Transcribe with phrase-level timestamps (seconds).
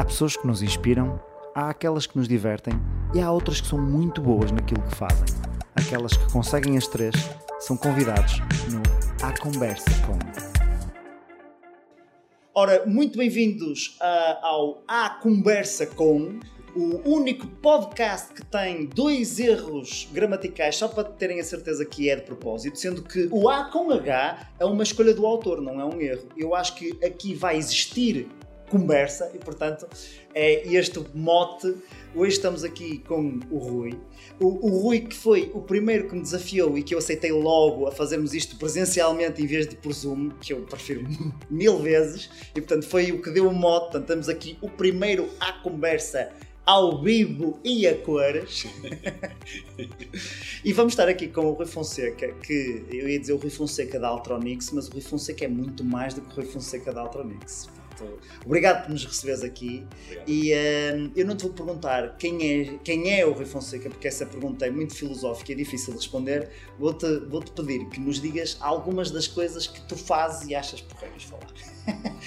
[0.00, 1.20] Há pessoas que nos inspiram,
[1.54, 2.72] há aquelas que nos divertem
[3.14, 5.26] e há outras que são muito boas naquilo que fazem.
[5.76, 7.14] Aquelas que conseguem as três
[7.58, 8.38] são convidados
[8.70, 8.80] no
[9.22, 10.18] A Conversa Com.
[12.54, 16.40] Ora, muito bem-vindos uh, ao A Conversa Com,
[16.74, 22.16] o único podcast que tem dois erros gramaticais, só para terem a certeza que é
[22.16, 25.84] de propósito, sendo que o A com H é uma escolha do autor, não é
[25.84, 26.26] um erro.
[26.38, 28.30] Eu acho que aqui vai existir
[28.70, 29.86] conversa e, portanto,
[30.32, 31.74] é este mote.
[32.14, 33.98] Hoje estamos aqui com o Rui.
[34.38, 37.86] O, o, Rui, que foi o primeiro que me desafiou e que eu aceitei logo
[37.86, 41.04] a fazermos isto presencialmente em vez de por Zoom, que eu prefiro
[41.50, 43.90] mil vezes, e portanto foi o que deu o mote.
[43.90, 46.30] Portanto, temos aqui o primeiro à conversa
[46.64, 48.66] ao vivo e a cores.
[50.64, 53.98] e vamos estar aqui com o Rui Fonseca, que eu ia dizer o Rui Fonseca
[53.98, 57.00] da Altronix, mas o Rui Fonseca é muito mais do que o Rui Fonseca da
[57.00, 57.68] Altronix.
[58.44, 59.86] Obrigado por nos receberes aqui.
[60.04, 60.28] Obrigado.
[60.28, 64.08] E uh, eu não te vou perguntar quem é, quem é o Rui Fonseca, porque
[64.08, 66.50] essa pergunta é muito filosófica e é difícil de responder.
[66.78, 70.80] Vou-te vou -te pedir que nos digas algumas das coisas que tu fazes e achas
[70.80, 71.46] porreiras falar.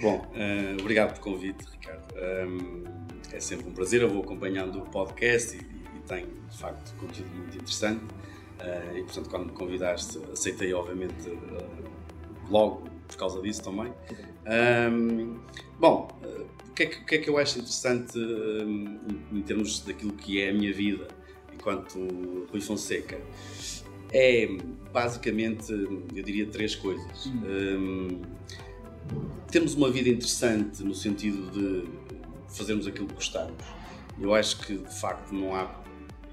[0.00, 2.14] Bom, uh, obrigado pelo convite, Ricardo.
[2.48, 2.84] Um,
[3.32, 4.02] é sempre um prazer.
[4.02, 8.04] Eu vou acompanhando o podcast e, e, e tem, de facto, conteúdo muito interessante.
[8.04, 11.30] Uh, e, portanto, quando me convidaste, aceitei, obviamente,
[12.48, 13.92] logo por causa disso também.
[14.48, 15.38] Um,
[15.78, 16.08] bom,
[16.68, 18.98] o que, é que, que, é que, eu acho interessante um,
[19.32, 21.08] em termos daquilo que é a minha vida
[21.52, 21.98] enquanto
[22.50, 23.20] Rui Fonseca?
[24.10, 24.48] É
[24.90, 27.26] basicamente, eu diria, três coisas.
[27.26, 28.22] Um,
[29.50, 31.88] temos uma vida interessante no sentido de
[32.48, 33.62] fazermos aquilo que gostamos.
[34.18, 35.82] Eu acho que de facto não há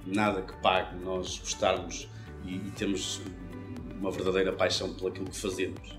[0.06, 2.10] nada que pague nós gostarmos
[2.46, 3.22] e, e termos
[4.00, 5.98] uma verdadeira paixão pelo aquilo que fazemos.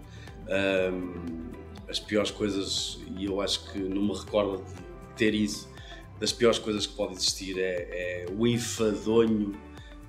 [0.49, 1.47] Um,
[1.89, 5.69] as piores coisas, e eu acho que não me recordo de ter isso,
[6.19, 9.55] das piores coisas que pode existir é, é o enfadonho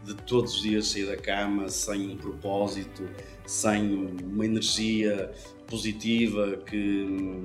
[0.04, 3.08] de todos os dias sair da cama sem um propósito,
[3.46, 5.32] sem uma energia
[5.68, 7.44] positiva que,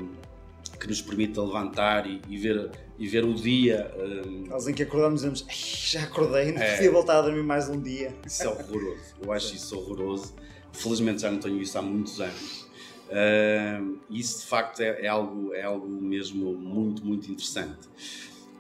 [0.79, 3.93] que nos permita levantar e, e ver, e ver o dia.
[3.99, 4.47] Um...
[4.47, 7.81] Nós em que acordamos dizemos, já acordei, não é, podia voltar a dormir mais um
[7.81, 8.15] dia.
[8.25, 10.35] Isso é horroroso, eu acho isso horroroso.
[10.73, 12.72] Felizmente já não tenho isso há muitos anos
[13.13, 17.89] Uh, isso de facto é, é, algo, é algo mesmo muito, muito interessante.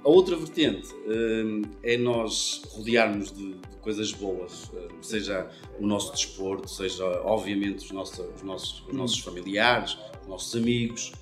[0.05, 5.49] A outra vertente uh, é nós rodearmos de, de coisas boas, uh, seja
[5.79, 11.13] o nosso desporto, seja obviamente os nossos, os nossos, os nossos familiares, os nossos amigos.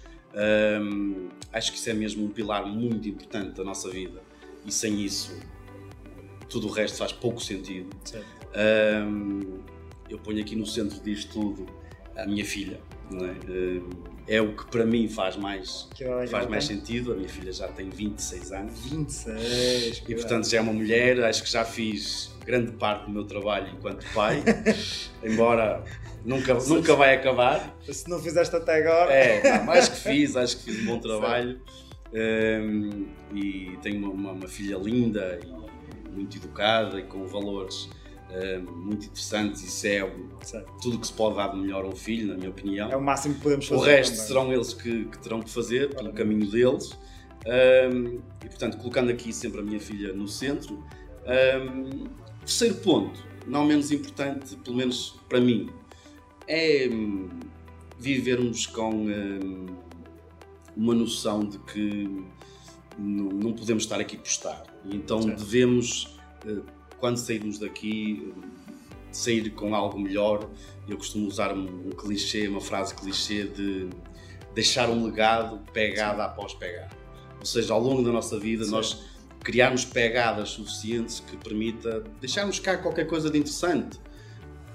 [1.52, 4.22] acho que isso é mesmo um pilar muito importante da nossa vida
[4.64, 5.38] e sem isso
[6.48, 7.88] tudo o resto faz pouco sentido.
[10.08, 11.66] eu ponho aqui no centro disto tudo
[12.16, 12.80] a minha filha
[13.18, 14.36] é?
[14.36, 14.40] é?
[14.40, 15.88] o que para mim faz mais,
[16.30, 17.12] faz mais sentido.
[17.12, 18.80] A minha filha já tem 26 anos.
[18.86, 20.02] 26!
[20.08, 23.68] E portanto já é uma mulher, acho que já fiz grande parte do meu trabalho
[23.72, 24.42] enquanto pai,
[25.22, 25.84] embora
[26.24, 27.76] nunca, nunca vai acabar.
[27.88, 29.12] Se não fizeste até agora.
[29.12, 31.60] É, não, acho que fiz, acho que fiz um bom trabalho.
[32.12, 37.88] Um, e tenho uma, uma, filha linda e muito educada e com valores
[38.60, 39.62] muito interessantes.
[39.62, 40.72] Isso é certo.
[40.80, 42.90] tudo que se pode dar de melhor a um filho, na minha opinião.
[42.90, 43.80] É o máximo que podemos fazer.
[43.80, 44.26] O resto também.
[44.26, 46.96] serão eles que, que, terão que fazer pelo caminho deles.
[47.46, 50.84] Um, e portanto, colocando aqui sempre a minha filha no centro.
[51.26, 52.04] Um,
[52.40, 55.70] terceiro ponto, não menos importante, pelo menos para mim,
[56.46, 57.28] é um,
[57.98, 59.06] vivermos com
[60.76, 62.24] uma noção de que
[62.98, 64.62] não, podemos estar aqui por estar.
[64.84, 65.38] Então certo.
[65.38, 66.18] devemos.
[66.44, 68.32] Uh, quando sairmos daqui,
[69.10, 70.48] sair com algo melhor.
[70.88, 73.88] Eu costumo usar um, clichê, uma frase clichê de
[74.54, 76.90] deixar um legado pegada após pegada.
[77.38, 78.70] Ou seja, ao longo da nossa vida, Sim.
[78.72, 79.04] nós
[79.40, 83.98] criarmos pegadas suficientes que permita deixarmos cá qualquer coisa de interessante.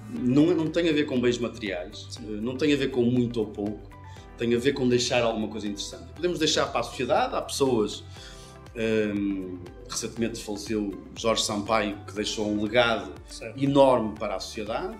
[0.09, 2.39] Não, não tem a ver com bens materiais, Sim.
[2.41, 3.89] não tem a ver com muito ou pouco,
[4.37, 6.11] tem a ver com deixar alguma coisa interessante.
[6.13, 8.03] Podemos deixar para a sociedade, há pessoas
[8.75, 9.57] um,
[9.89, 13.63] recentemente faleceu Jorge Sampaio, que deixou um legado certo.
[13.63, 14.97] enorme para a sociedade.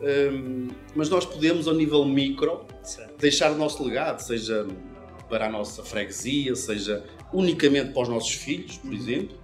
[0.00, 3.18] Um, mas nós podemos, ao nível micro, certo.
[3.18, 4.66] deixar o nosso legado, seja
[5.28, 8.96] para a nossa freguesia, seja unicamente para os nossos filhos, por uhum.
[8.96, 9.36] exemplo.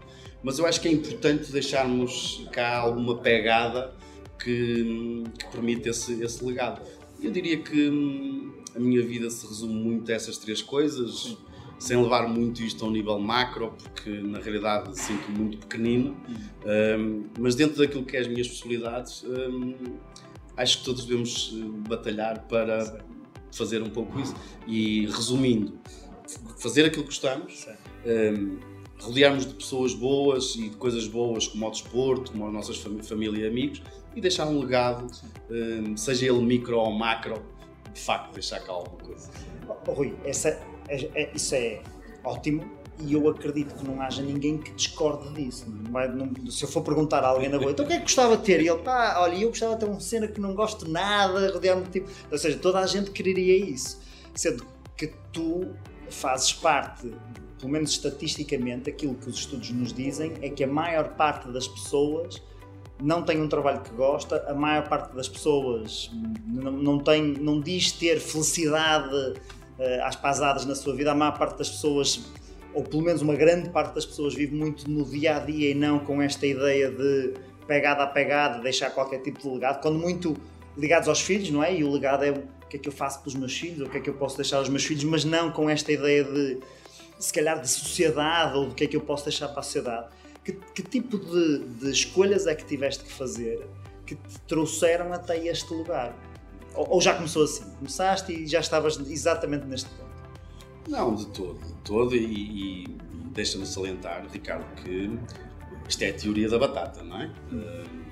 [0.43, 3.95] Mas eu acho que é importante deixarmos cá alguma pegada
[4.39, 6.83] que, que permita esse, esse legado.
[7.21, 11.23] Eu diria que hum, a minha vida se resume muito a essas três coisas.
[11.23, 11.54] Sim
[11.85, 16.17] sem levar muito isto a um nível macro, porque na realidade sinto muito pequenino,
[16.99, 19.75] um, mas dentro daquilo que é as minhas possibilidades, um,
[20.57, 23.05] acho que todos devemos eh, batalhar para
[23.53, 24.35] fazer um pouco isso.
[24.67, 25.79] E resumindo,
[26.57, 27.67] fazer aquilo que gostamos,
[28.07, 28.59] um,
[28.99, 33.03] rodearmos de pessoas boas e de coisas boas como o desporto, como as nossas fam
[33.03, 33.83] família e amigos
[34.17, 35.07] e deixar um legado,
[35.51, 37.43] um, seja ele micro ou macro,
[37.93, 39.31] de facto deixar cá alguma coisa.
[39.87, 40.59] Rui, essa,
[40.89, 41.81] é, é, isso é
[42.23, 42.65] ótimo
[43.01, 45.67] e eu acredito que não haja ninguém que discorde disso.
[45.69, 47.97] Não vai, não, se eu for perguntar a alguém na boa, então o que é
[47.97, 48.61] que gostava de ter?
[48.61, 51.85] E ele, pá, olha, eu gostava de ter uma cena que não gosto nada, rodear-me
[51.87, 52.09] tipo.
[52.31, 54.01] Ou seja, toda a gente quereria isso.
[54.35, 54.65] Sendo
[54.97, 55.75] que tu
[56.09, 57.13] fazes parte,
[57.59, 61.67] pelo menos estatisticamente, aquilo que os estudos nos dizem é que a maior parte das
[61.67, 62.41] pessoas
[63.03, 66.11] não tem um trabalho que gosta, a maior parte das pessoas
[66.47, 69.35] não, não, tem, não diz ter felicidade
[70.03, 72.23] às pasadas na sua vida, a maior parte das pessoas,
[72.73, 75.75] ou pelo menos uma grande parte das pessoas, vive muito no dia a dia e
[75.75, 77.35] não com esta ideia de
[77.67, 80.37] pegada a pegada, deixar qualquer tipo de legado, quando muito
[80.77, 81.75] ligados aos filhos, não é?
[81.75, 83.99] E o legado é o que é que eu faço pelos meus filhos, o que
[83.99, 86.59] é que eu posso deixar aos meus filhos, mas não com esta ideia de,
[87.19, 90.09] se calhar, de sociedade ou do que é que eu posso deixar para a sociedade
[90.45, 93.67] que, que tipo de, de, escolhas é que tiveste que fazer
[94.07, 96.15] que te trouxeram até este lugar?
[96.75, 97.65] Ou, ou já começou assim?
[97.79, 100.15] Começaste e já estavas exatamente neste ponto?
[100.89, 102.97] Não, de todo, de todo, e, e
[103.33, 105.11] deixa-me salientar, Ricardo, que
[105.89, 107.31] isto é a teoria da batata, não é?
[107.53, 108.05] Uh,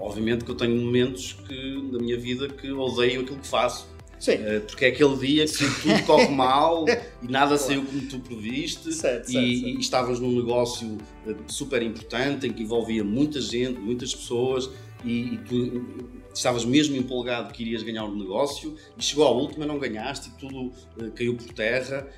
[0.00, 3.88] obviamente que eu tenho momentos que, da minha vida que odeio aquilo que faço,
[4.18, 4.34] Sim.
[4.34, 6.84] Uh, porque é aquele dia que tudo corre mal
[7.22, 9.68] e nada saiu como tu previste certo, e, certo, certo.
[9.68, 14.68] e, estavas num negócio eh, super importante em que envolvia muita gente, muitas pessoas
[15.04, 16.00] e, e tu
[16.38, 20.28] estavas mesmo empolgado que irias ganhar o um negócio e chegou à última não ganhaste
[20.28, 22.08] e tudo uh, caiu por terra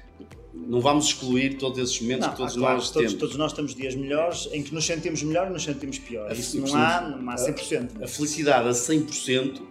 [0.53, 3.21] não vamos excluir todos esses momentos não, que todos claro, nós todos, temos.
[3.21, 6.31] Todos nós temos dias melhores em que nos sentimos melhor e nos sentimos pior.
[6.33, 8.01] Isso não há, não há 100%.
[8.01, 9.63] A, a felicidade a 100%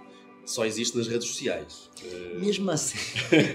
[0.46, 1.90] só existe nas redes sociais.
[2.40, 2.98] Mesmo assim.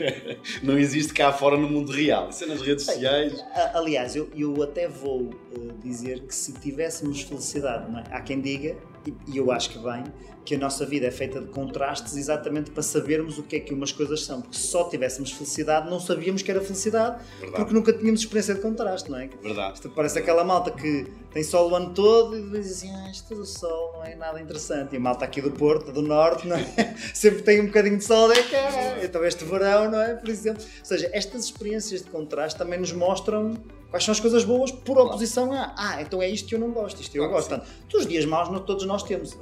[0.62, 2.28] não existe cá fora no mundo real.
[2.28, 3.44] Isso é nas redes Bem, sociais.
[3.74, 8.14] Aliás, eu, eu até vou uh, dizer que se tivéssemos felicidade, é?
[8.14, 10.04] há quem diga, e, eu acho que bem,
[10.44, 13.72] que a nossa vida é feita de contrastes exatamente para sabermos o que é que
[13.72, 14.42] umas coisas são.
[14.42, 17.56] Porque se só tivéssemos felicidade, não sabíamos que era felicidade, Verdade.
[17.56, 19.28] porque nunca tínhamos experiência de contraste, não é?
[19.42, 19.74] Verdade.
[19.74, 23.34] Isto parece aquela malta que tem sol o ano todo e diz assim: ah, isto
[23.34, 24.92] do sol não é nada interessante.
[24.92, 26.64] E a malta aqui do Porto, do Norte, não é?
[27.14, 28.56] sempre tem um bocadinho de sol, é que
[29.04, 30.14] então este verão, não é?
[30.14, 30.62] Por exemplo.
[30.62, 33.54] Ou seja, estas experiências de contraste também nos mostram
[33.94, 36.72] quais são as coisas boas por oposição a ah, então é isto que eu não
[36.72, 37.48] gosto, isto eu gosto.
[37.48, 39.38] Portanto, os dias maus todos nós temos.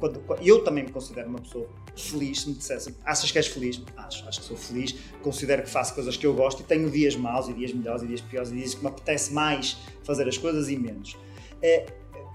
[0.00, 3.82] Quando, eu também me considero uma pessoa feliz, se me dissessem, achas que és feliz?
[3.94, 7.16] Acho, acho que sou feliz, considero que faço coisas que eu gosto e tenho dias
[7.16, 10.38] maus e dias melhores e dias piores e dias que me apetece mais fazer as
[10.38, 11.14] coisas e menos.
[11.60, 11.84] É,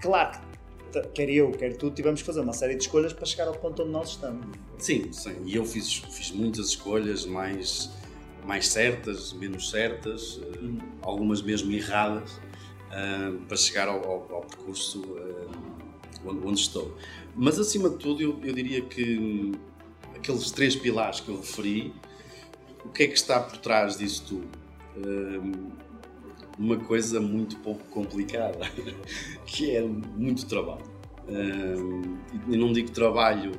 [0.00, 0.38] claro
[0.92, 3.54] que quer eu, quer tu, tivemos que fazer uma série de escolhas para chegar ao
[3.54, 4.46] ponto onde nós estamos.
[4.78, 5.34] Sim, sim.
[5.44, 7.90] E eu fiz, fiz muitas escolhas mais,
[8.44, 10.78] mais certas, menos certas, hum.
[11.02, 15.50] algumas mesmo erradas, uh, para chegar ao, ao, ao percurso uh,
[16.24, 16.96] onde, onde estou.
[17.34, 19.52] Mas acima de tudo, eu, eu diria que hum,
[20.14, 21.92] aqueles três pilares que eu referi,
[22.84, 24.62] o que é que está por trás disso tudo?
[26.58, 28.58] Uma coisa muito pouco complicada,
[29.46, 30.84] que é muito trabalho.
[31.28, 32.18] Hum,
[32.48, 33.52] e não digo trabalho.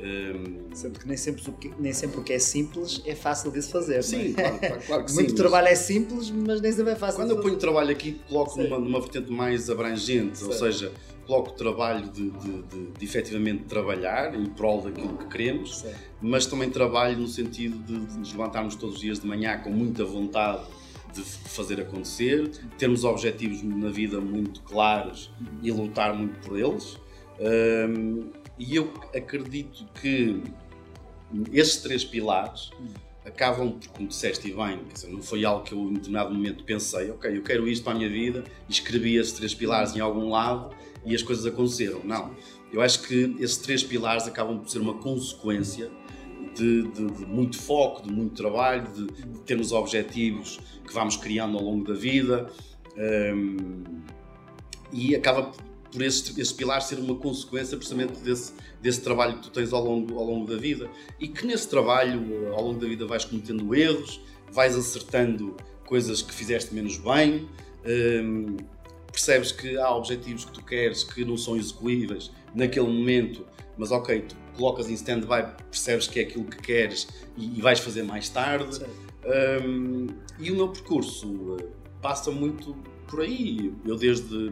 [0.00, 0.74] Um...
[0.74, 3.62] Sendo que nem sempre, o que nem sempre o que é simples é fácil de
[3.62, 4.02] se fazer.
[4.02, 4.32] Sim, é?
[4.32, 5.36] claro, claro, claro, que Muito sim.
[5.36, 8.78] trabalho é simples, mas nem sempre é fácil Quando eu ponho trabalho aqui, coloco numa,
[8.78, 10.46] numa vertente mais abrangente, Sim.
[10.46, 10.92] ou seja,
[11.26, 15.92] coloco o trabalho de, de, de, de, efetivamente trabalhar em prol daquilo que queremos, Sim.
[16.20, 19.70] mas também trabalho no sentido de, de nos levantarmos todos os dias de manhã com
[19.70, 20.64] muita vontade
[21.14, 25.30] de fazer acontecer, termos objetivos na vida muito claros
[25.62, 26.98] e lutar muito por eles.
[27.38, 30.42] Um, e eu acredito que
[31.52, 32.70] esses três pilares
[33.24, 37.36] acabam como disseste bem, dizer, não foi algo que eu em determinado momento pensei, ok,
[37.36, 41.14] eu quero isto para a minha vida, escrevi esses três pilares em algum lado e
[41.14, 42.00] as coisas aconteceram.
[42.04, 42.34] Não.
[42.72, 45.90] Eu acho que esses três pilares acabam por ser uma consequência
[46.54, 51.58] de, de, de muito foco, de muito trabalho, de, de, termos objetivos que vamos criando
[51.58, 52.50] ao longo da vida
[53.34, 53.84] um,
[54.92, 55.50] e acaba
[55.94, 59.84] por esse, esse pilar ser uma consequência precisamente desse, desse trabalho que tu tens ao
[59.84, 63.72] longo, ao longo da vida e que nesse trabalho, ao longo da vida, vais cometendo
[63.72, 64.20] erros,
[64.50, 67.48] vais acertando coisas que fizeste menos bem,
[67.86, 68.56] um,
[69.12, 73.46] percebes que há objetivos que tu queres que não são execuíveis naquele momento,
[73.78, 77.78] mas ok, tu colocas em stand-by, percebes que é aquilo que queres e, e vais
[77.78, 78.84] fazer mais tarde.
[79.64, 80.08] Um,
[80.40, 81.70] e o meu percurso uh,
[82.02, 82.74] passa muito
[83.06, 83.72] por aí.
[83.86, 84.50] Eu desde,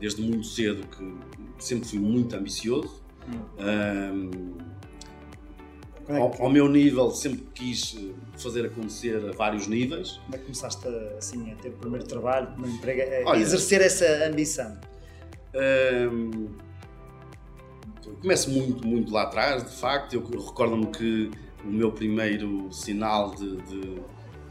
[0.00, 1.14] desde muito cedo que
[1.58, 3.02] sempre fui muito ambicioso.
[3.58, 4.56] Um,
[6.06, 10.12] Como é ao, ao meu nível, sempre quis eh, fazer acontecer a vários níveis.
[10.24, 13.30] Como é que começaste a, assim, a ter o primeiro trabalho, o primeiro emprego, a
[13.30, 14.78] Olha- exercer essa ambição?
[16.12, 16.48] Hum,
[18.22, 20.14] começo muito, muito lá atrás, de facto.
[20.14, 21.30] Eu recordo-me que
[21.64, 23.80] o meu primeiro sinal de, de,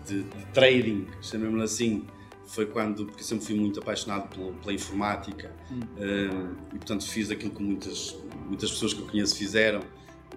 [0.05, 2.05] de- de trading, chamemos-lhe assim,
[2.47, 5.79] foi quando, porque sempre fui muito apaixonado pela, pela informática Hum.
[5.99, 9.81] hum, e, portanto, fiz aquilo que muitas, muitas pessoas que eu conheço fizeram,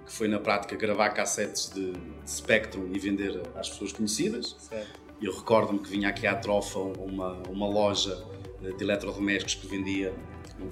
[0.05, 4.57] que foi na prática gravar cassetes de, de Spectrum e vender às pessoas conhecidas.
[4.59, 5.00] Certo.
[5.23, 8.25] Eu recordo-me que vinha aqui à Trofa uma, uma loja
[8.64, 10.12] eh, de eletrodomésticos que vendia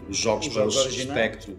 [0.08, 1.18] os jogos Os para jogos originais.
[1.18, 1.56] Spectrum.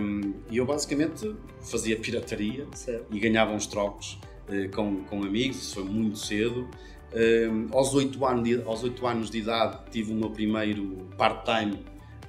[0.00, 3.14] Um, e eu basicamente fazia pirataria Certo.
[3.14, 4.18] e ganhava uns trocos
[4.48, 6.68] eh, com, com amigos, isso foi muito cedo.
[7.14, 11.78] Um, aos, 8 anos de, aos 8 anos de idade tive o meu primeiro part-time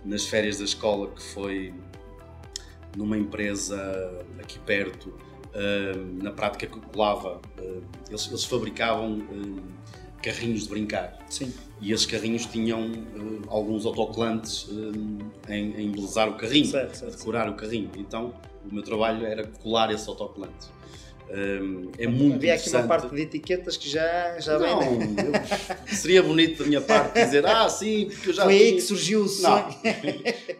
[0.05, 1.73] nas férias da escola, que foi
[2.95, 3.77] numa empresa
[4.39, 5.13] aqui perto,
[5.53, 7.41] um, na prática que colava.
[7.61, 9.21] um, eles, eles fabricavam
[10.21, 11.53] carrinhos de brincar Sim.
[11.81, 12.91] e esses carrinhos tinham
[13.47, 14.67] alguns autocolantes
[15.47, 17.17] em, em embelezar o carrinho, Certo, a certo.
[17.17, 17.89] decorar o carrinho.
[17.97, 18.33] Então
[18.69, 20.69] o meu trabalho era colar esses autocolantes.
[21.31, 24.97] Um, é muito Havia aqui uma parte de etiquetas que já, já não, vem.
[24.99, 25.15] né?
[25.27, 28.73] eu- seria bonito da minha parte dizer, ah, sim, porque eu já Foi aí tinha-
[28.75, 29.65] que surgiu o sonho.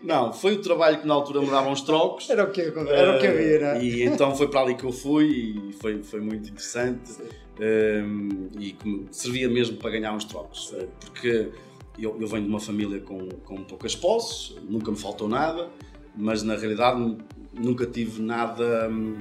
[0.04, 2.30] Não, não, foi o trabalho que na altura me davam uns trocos.
[2.30, 3.84] Era o que, era o que havia, não é?
[3.84, 5.26] E então foi para ali que eu fui
[5.70, 7.14] e foi, foi muito interessante.
[7.60, 8.76] Um, e
[9.12, 10.72] servia mesmo para ganhar uns trocos.
[10.72, 11.50] Uh, Porque
[11.98, 15.68] eu, eu venho de uma família com, com poucas posses, nunca me faltou nada,
[16.16, 17.18] mas na realidade nu-
[17.54, 18.88] nunca tive nada.
[18.90, 19.18] hum,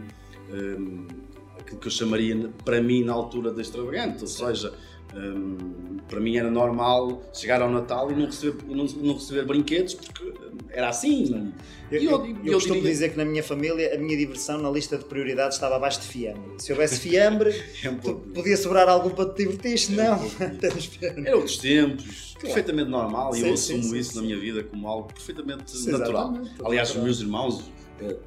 [0.52, 1.06] hum,
[1.68, 4.72] aquilo que eu chamaria para mim na altura da extravagante, ou seja,
[5.14, 9.44] hum, para mim era normal chegar ao Natal e não receber, e não, não receber
[9.44, 10.32] brinquedos porque
[10.70, 11.52] era assim.
[11.90, 14.58] Eu, E eu, eu eu costumo diria- dizer que na minha família a minha diversão
[14.60, 16.52] na lista de prioridades estava abaixo de fiambre.
[16.58, 17.50] Se houvesse fiambre,
[17.82, 20.26] É um pouco- podia sobrar algum para te divertir, se É um não,
[20.76, 20.90] isso.
[20.90, 21.26] fiambre.
[21.26, 24.16] Era outros tempos, perfeitamente normal, e Sim, eu sim, assumo sim, isso sim.
[24.16, 26.34] na minha vida como algo perfeitamente natural.
[26.64, 27.64] Aliás, os meus irmãos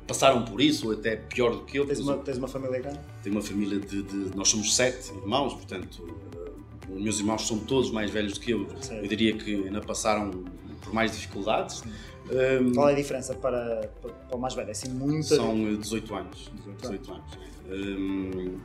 [0.07, 1.85] passaram por isso, ou até pior do que eu.
[1.85, 2.99] Tens uma, tens uma família grande?
[3.23, 6.51] Tenho uma família de, de- Nós somos sete irmãos, portanto, eh,
[6.93, 8.67] os meus irmãos são todos mais velhos do que eu.
[8.81, 9.03] Certo.
[9.03, 10.43] Eu diria que ainda passaram
[10.81, 11.83] por mais dificuldades.
[12.29, 14.69] Um, Qual é a diferença para, para, o mais velho?
[14.69, 15.35] É assim, muita.
[15.35, 16.51] São eh, 18 anos.
[16.79, 17.25] 18 18 anos.
[17.69, 18.59] Hum,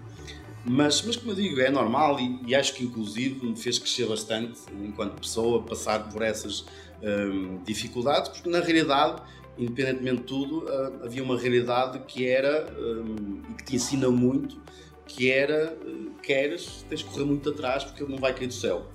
[0.65, 4.07] mas, mas, como eu digo, é normal e, e acho que, inclusive, me fez crescer
[4.09, 6.65] bastante enquanto pessoa, passar por essas
[7.03, 9.23] hum, dificuldades, porque, na realidade,
[9.59, 14.61] independentemente de tudo, ah, havia uma realidade que era, hum, e que te ensina muito,
[15.07, 18.55] que era, eh, queres, tens de correr muito atrás porque ele não vai cair do
[18.55, 18.87] céu.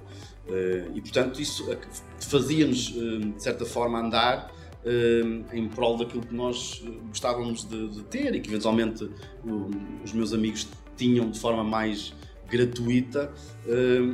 [0.48, 1.77] Eh, e, portanto, isso eh,
[2.20, 4.51] fazia-nos, eh, de certa forma, andar
[4.84, 5.22] eh,
[5.53, 9.10] em prol daquilo que nós eh, gostávamos de, de ter e que, eventualmente,
[10.03, 12.13] os meus amigos tinham de forma mais
[12.50, 13.32] gratuita,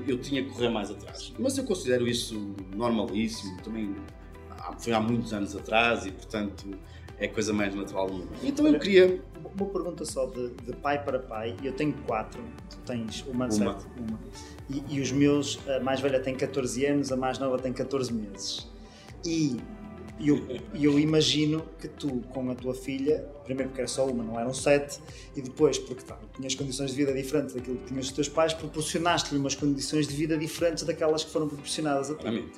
[0.06, 1.34] eu tinha que correr mais atrás.
[1.40, 3.96] Mas eu considero isso normalíssimo, também
[4.78, 6.68] foi há muitos anos atrás e, portanto,
[7.20, 8.30] é a coisa mais natural do mundo.
[8.44, 9.22] Então eu queria...
[9.60, 11.56] Uma pergunta só de, de pai para pai.
[11.64, 13.52] Eu tenho quatro, tu tens uma, Uma.
[13.52, 13.88] certo?
[13.98, 14.20] Uma.
[14.70, 18.14] E, e os meus, a mais velha tem 14 anos, a mais nova tem 14
[18.14, 18.68] meses.
[19.26, 19.58] E
[20.20, 20.44] eu,
[20.74, 24.54] eu imagino que tu, com a tua filha, primeiro porque era só uma, não eram
[24.54, 25.00] sete,
[25.36, 28.54] e depois porque tá, tinhas condições de vida diferentes daquilo que tinhas os teus pais,
[28.54, 32.22] proporcionaste-lhe umas condições de vida diferentes daquelas que foram proporcionadas a ti.
[32.22, 32.58] Claramente.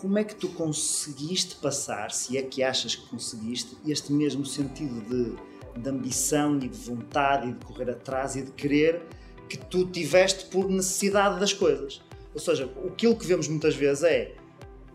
[0.00, 4.98] Como é que tu conseguiste passar, se é que achas que conseguiste, este mesmo sentido
[5.02, 9.02] de, de ambição e de vontade e de correr atrás e de querer
[9.46, 12.00] que tu tiveste por necessidade das coisas?
[12.32, 14.32] Ou seja, aquilo que vemos muitas vezes é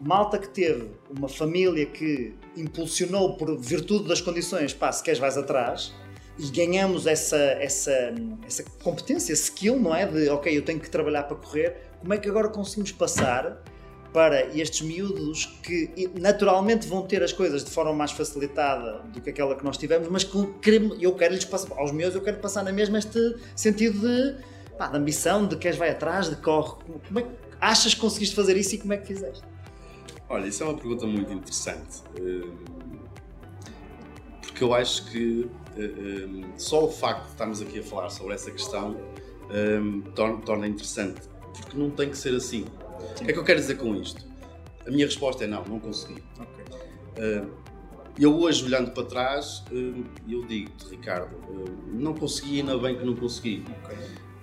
[0.02, 5.38] malta que teve uma família que impulsionou por virtude das condições, pá, se queres vais
[5.38, 5.94] atrás,
[6.40, 8.12] e ganhamos essa, essa,
[8.44, 10.08] essa competência, skill, não é?
[10.08, 13.64] De, ok, eu tenho que trabalhar para correr, como é que agora conseguimos passar
[14.16, 19.30] para estes miúdos que naturalmente vão ter as coisas de forma mais facilitada do que
[19.30, 20.38] aquela que nós tivemos, mas que
[21.02, 24.38] eu quero lhes passar, aos meus eu quero passar na mesma este sentido de,
[24.78, 26.82] pá, de ambição, de queres vai atrás, de corre.
[27.06, 27.30] Como é que
[27.60, 29.44] achas que conseguiste fazer isso e como é que fizeste?
[30.30, 32.02] Olha, isso é uma pergunta muito interessante.
[32.18, 32.54] hum,
[34.44, 38.50] Porque eu acho que hum, só o facto de estarmos aqui a falar sobre essa
[38.50, 38.96] questão
[40.46, 41.20] torna interessante.
[41.54, 42.66] Porque não tem que ser assim.
[43.12, 44.26] O que é que eu quero dizer com isto?
[44.86, 46.24] A minha resposta é não, não consegui.
[47.18, 47.50] Hum,
[48.18, 53.06] Eu hoje, olhando para trás, hum, eu digo-te, Ricardo, hum, não consegui, ainda bem que
[53.06, 53.64] não consegui.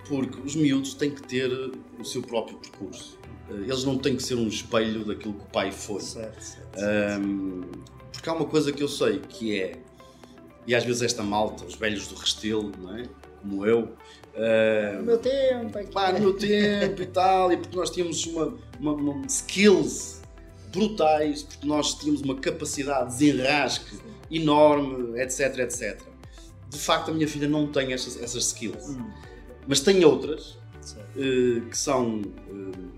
[0.08, 1.50] Porque os miúdos têm que ter
[1.98, 3.18] o seu próprio percurso.
[3.48, 6.00] Eles não têm que ser um espelho daquilo que o pai foi.
[6.00, 6.78] Certo, certo.
[6.78, 7.62] Ahm,
[8.10, 9.78] porque há uma coisa que eu sei que é
[10.66, 13.04] e às vezes esta malta, os velhos do Restelo, não é?
[13.40, 13.94] como eu,
[14.34, 18.24] uh, no meu tempo, é pá, no meu tempo e tal, e porque nós tínhamos
[18.26, 20.22] uma, uma, uma skills
[20.72, 23.98] brutais, porque nós tínhamos uma capacidade de desenrasque
[24.30, 26.00] enorme, etc, etc.
[26.68, 29.10] De facto, a minha filha não tem essas, essas skills, hum.
[29.68, 30.58] mas tem outras
[31.16, 32.92] uh, que são uh,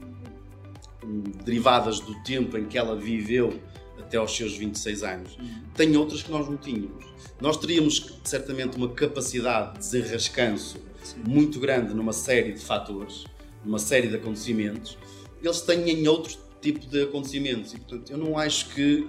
[1.45, 3.61] derivadas do tempo em que ela viveu
[3.99, 5.37] até aos seus 26 anos.
[5.41, 5.63] Hum.
[5.75, 7.05] Tem outras que nós não tínhamos.
[7.41, 11.23] Nós teríamos certamente uma capacidade de desenrascanço Sim.
[11.27, 13.25] muito grande numa série de fatores,
[13.65, 14.99] numa série de acontecimentos.
[15.43, 19.07] Eles têm outro tipo de acontecimentos e, portanto, eu não acho que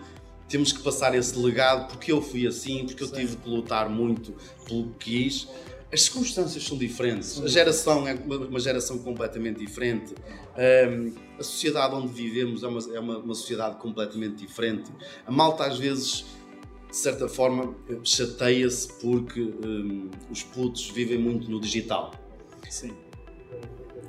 [0.48, 3.16] temos que passar esse legado porque eu fui assim, porque eu Sim.
[3.16, 4.34] tive que lutar muito
[4.68, 5.48] pelo que quis.
[5.92, 10.14] As circunstâncias são diferentes, a geração é uma geração completamente diferente,
[10.58, 14.92] um, a sociedade onde vivemos é, uma, é uma, uma, sociedade completamente diferente.
[15.26, 16.26] A malta, às vezes,
[16.96, 17.76] de certa forma,
[18.06, 22.14] chateia-se porque um, os putos vivem muito no digital.
[22.70, 22.94] Sim.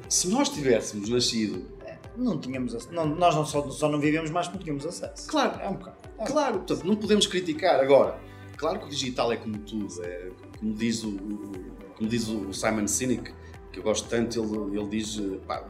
[0.08, 1.66] Se nós tivéssemos nascido
[2.16, 5.28] não tínhamos não, nós não só, só não vivemos mais porque tínhamos acesso.
[5.28, 5.96] Claro, é um bocado.
[6.16, 6.24] É.
[6.24, 7.80] Claro, portanto, não podemos criticar.
[7.80, 8.18] Agora,
[8.56, 11.12] claro que o digital é como tudo, é, como, diz o,
[11.96, 13.34] como diz o Simon Sinek,
[13.72, 15.68] que eu gosto tanto, ele, ele diz: pá,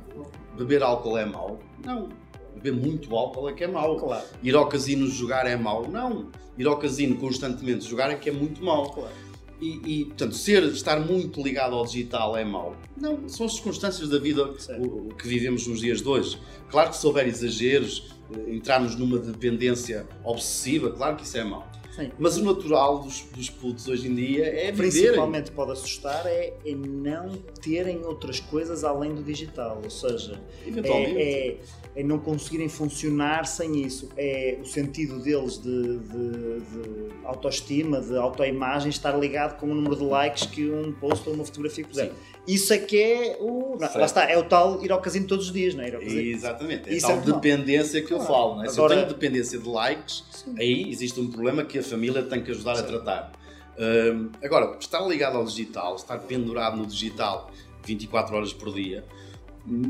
[0.56, 1.58] beber álcool é mau.
[1.82, 2.10] Não.
[2.56, 3.96] Beber muito álcool é que é mau.
[3.96, 4.24] Claro.
[4.42, 5.88] Ir ao casino jogar é mau.
[5.88, 6.30] Não.
[6.58, 8.90] Ir ao casino constantemente jogar é que é muito mau.
[8.90, 9.26] Claro.
[9.60, 12.76] E, e, portanto, ser, estar muito ligado ao digital é mau.
[12.96, 16.38] Não, são as circunstâncias da vida o, o, que vivemos nos dias de hoje.
[16.70, 21.66] Claro que se houver exageros, eh, entrarmos numa dependência obsessiva, claro que isso é mau.
[21.96, 22.12] Sim.
[22.18, 26.74] Mas o natural dos, dos putos hoje em dia é Principalmente pode assustar é, é
[26.74, 27.30] não
[27.62, 29.80] terem outras coisas além do digital.
[29.82, 31.58] Ou seja, é, é,
[31.96, 34.10] é, não conseguirem funcionar sem isso.
[34.18, 39.96] É o sentido deles de, de, de autoestima, de autoimagem estar ligado com o número
[39.96, 42.12] de likes que um post ou uma fotografia puser.
[42.46, 43.78] Isso é que é o.
[43.80, 45.88] Não, lá está, é o tal ir ao casino todos os dias, não é?
[46.04, 48.56] Exatamente, é a tal é dependência que eu falo.
[48.56, 48.68] Não é?
[48.68, 50.54] Se eu tenho dependência de likes, Sim.
[50.58, 52.82] aí existe um problema que a família tem que ajudar Sim.
[52.82, 53.32] a tratar.
[53.78, 57.50] Um, agora, estar ligado ao digital, estar pendurado no digital
[57.84, 59.04] 24 horas por dia,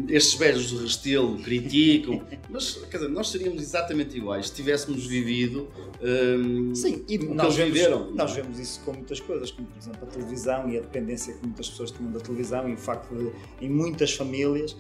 [0.09, 5.69] estes velhos do Restelo criticam, mas quer dizer, nós seríamos exatamente iguais se tivéssemos vivido
[6.03, 8.11] um, Sim, e nós vemos, viveram.
[8.13, 11.45] Nós vemos isso com muitas coisas, como por exemplo a televisão e a dependência que
[11.45, 13.31] muitas pessoas tinham da televisão e o facto de,
[13.65, 14.77] em muitas famílias,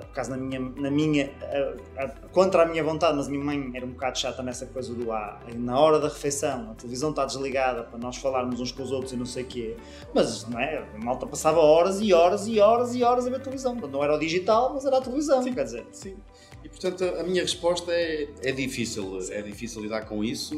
[0.00, 1.30] por acaso na minha, na minha
[2.32, 5.12] contra a minha vontade, mas a minha mãe era um bocado chata nessa coisa do
[5.12, 8.92] ah, na hora da refeição, a televisão está desligada para nós falarmos uns com os
[8.92, 9.76] outros e não sei o quê.
[10.14, 10.84] Mas não é?
[10.94, 13.74] A malta passava horas e horas e horas e horas a ver televisão.
[13.74, 15.86] Não era o digital, mas era a televisão, sim, quer dizer.
[15.92, 16.16] Sim.
[16.62, 20.54] E portanto a minha resposta é, é difícil, é difícil lidar com isso.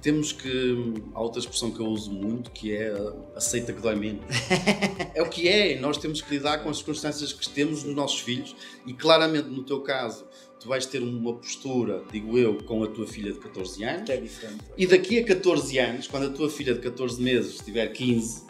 [0.00, 0.94] Temos que.
[1.14, 2.92] Há outra expressão que eu uso muito que é
[3.34, 4.24] aceita que dói menos.
[5.14, 8.20] é o que é, nós temos que lidar com as circunstâncias que temos nos nossos
[8.20, 8.54] filhos
[8.86, 10.24] e claramente no teu caso
[10.60, 14.10] tu vais ter uma postura, digo eu, com a tua filha de 14 anos.
[14.10, 14.64] É diferente.
[14.76, 18.46] E daqui a 14 anos, quando a tua filha de 14 meses tiver 15,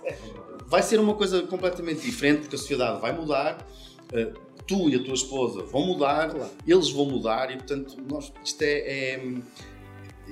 [0.67, 3.67] vai ser uma coisa completamente diferente porque a sociedade vai mudar.
[4.13, 4.33] Eh,
[4.67, 6.51] tu e a tua esposa vão mudar, claro.
[6.67, 9.35] eles vão mudar e portanto nós, isto é, é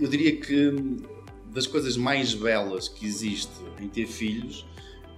[0.01, 0.75] eu diria que
[1.53, 4.67] das coisas mais belas que existe em ter filhos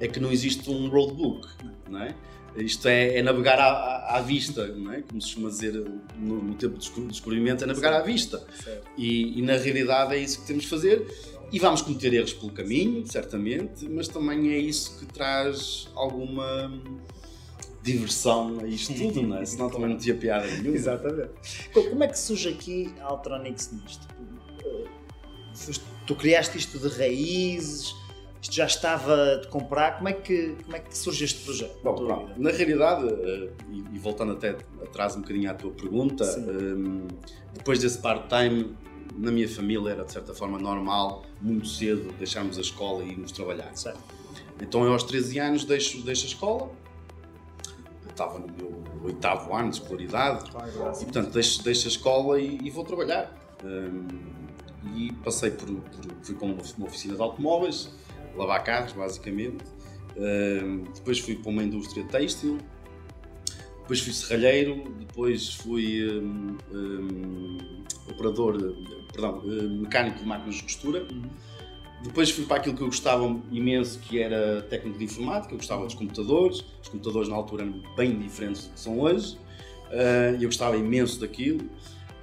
[0.00, 1.48] é que não existe um roadbook,
[1.88, 2.14] não é?
[2.56, 5.02] Isto é, é navegar à, à, vista, não é?
[5.02, 5.72] Como se chama dizer
[6.16, 8.44] no, no tempo do descobrimento, é navegar à vista.
[8.96, 11.06] E, e, na realidade é isso que temos de fazer.
[11.52, 16.72] E vamos cometer erros pelo caminho, certamente, mas também é isso que traz alguma
[17.82, 19.44] diversão a isto tudo, não é?
[19.44, 20.76] Senão também não tinha piada nenhuma.
[20.76, 21.30] Exatamente.
[21.72, 24.06] Como é que surge aqui a Altronix nisto?
[26.06, 27.94] Tu criaste isto de raízes,
[28.40, 31.78] isto já estava de comprar, como é que, como é que surge este projeto?
[31.82, 34.50] Bom, pronto, na realidade, uh, e, e, voltando até
[34.82, 37.08] atrás um bocadinho à tua pergunta, um,
[37.52, 38.76] depois desse part-time,
[39.16, 43.32] na minha família era de certa forma normal, muito cedo, deixarmos a escola e irmos
[43.32, 43.74] trabalhar.
[43.76, 43.98] Certo.
[44.60, 46.70] Então eu aos 13 anos deixo, deixo a escola,
[48.08, 50.44] estava no meu oitavo ano de escolaridade,
[51.00, 53.32] e portanto deixo, deixo a escola e, e vou trabalhar.
[53.64, 54.37] Um,
[54.96, 57.90] e passei por, por fui com uma oficina de automóveis,
[58.36, 59.64] lavar carros basicamente.
[60.16, 62.58] Uh, depois fui para uma indústria têxtil,
[63.80, 67.58] depois fui serralheiro, depois fui um, um,
[68.10, 68.76] operador,
[69.12, 69.42] perdão,
[69.80, 71.06] mecânico de máquinas de costura.
[71.10, 71.22] Uhum.
[72.02, 75.84] Depois fui para aquilo que eu gostava imenso, que era técnico de informática, eu gostava
[75.84, 76.64] dos computadores.
[76.82, 79.36] Os computadores na altura eram bem diferentes do que são hoje.
[79.86, 81.68] Uh, eu gostava imenso daquilo.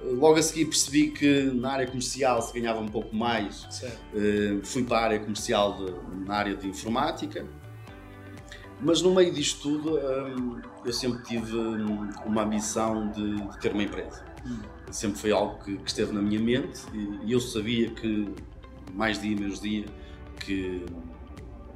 [0.02, 3.64] Logo a seguir percebi que na área comercial se ganhava um pouco mais.
[4.12, 7.46] Uh, fui para a área comercial de, na área de informática.
[8.80, 13.72] Mas no meio disto tudo, um, eu sempre tive um, uma ambição de, de, ter
[13.72, 14.22] uma empresa.
[14.46, 14.58] Hum.
[14.90, 18.28] Sempre foi algo que, que, esteve na minha mente e, e, eu sabia que,
[18.92, 19.86] mais dia menos dia,
[20.40, 20.84] que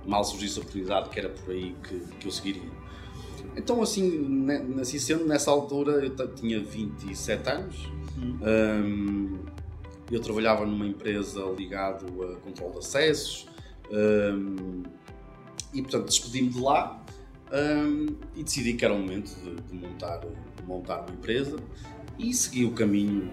[0.07, 2.71] mal surgisse a oportunidade, que era por aí que, que eu seguiria.
[3.57, 4.47] Então, assim,
[4.81, 7.91] assim sendo, nessa altura, eu tinha 27 anos.
[8.21, 8.39] Hum.
[8.43, 9.39] Um,
[10.11, 13.47] eu trabalhava numa empresa ligada a controle de acessos.
[13.91, 14.83] Um,
[15.73, 17.05] e portanto despedi-me de lá
[17.53, 18.07] um,
[18.37, 21.57] e decidi que era o momento de, de, montar, de montar uma empresa
[22.19, 23.31] e segui o caminho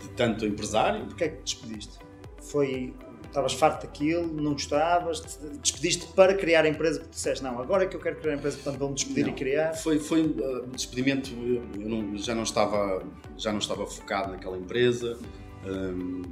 [0.00, 1.04] de tanto empresário.
[1.06, 1.98] Porquê é que te despediste?
[2.40, 2.94] Foi.
[3.26, 7.86] Estavas farto daquilo, não gostavas, despediste para criar a empresa porque disseste, não, agora é
[7.86, 9.74] que eu quero criar a empresa, portanto vou-me despedir não, e criar.
[9.74, 13.04] Foi, foi uh, um despedimento, eu não, já, não estava,
[13.36, 15.18] já não estava focado naquela empresa
[15.66, 16.22] um,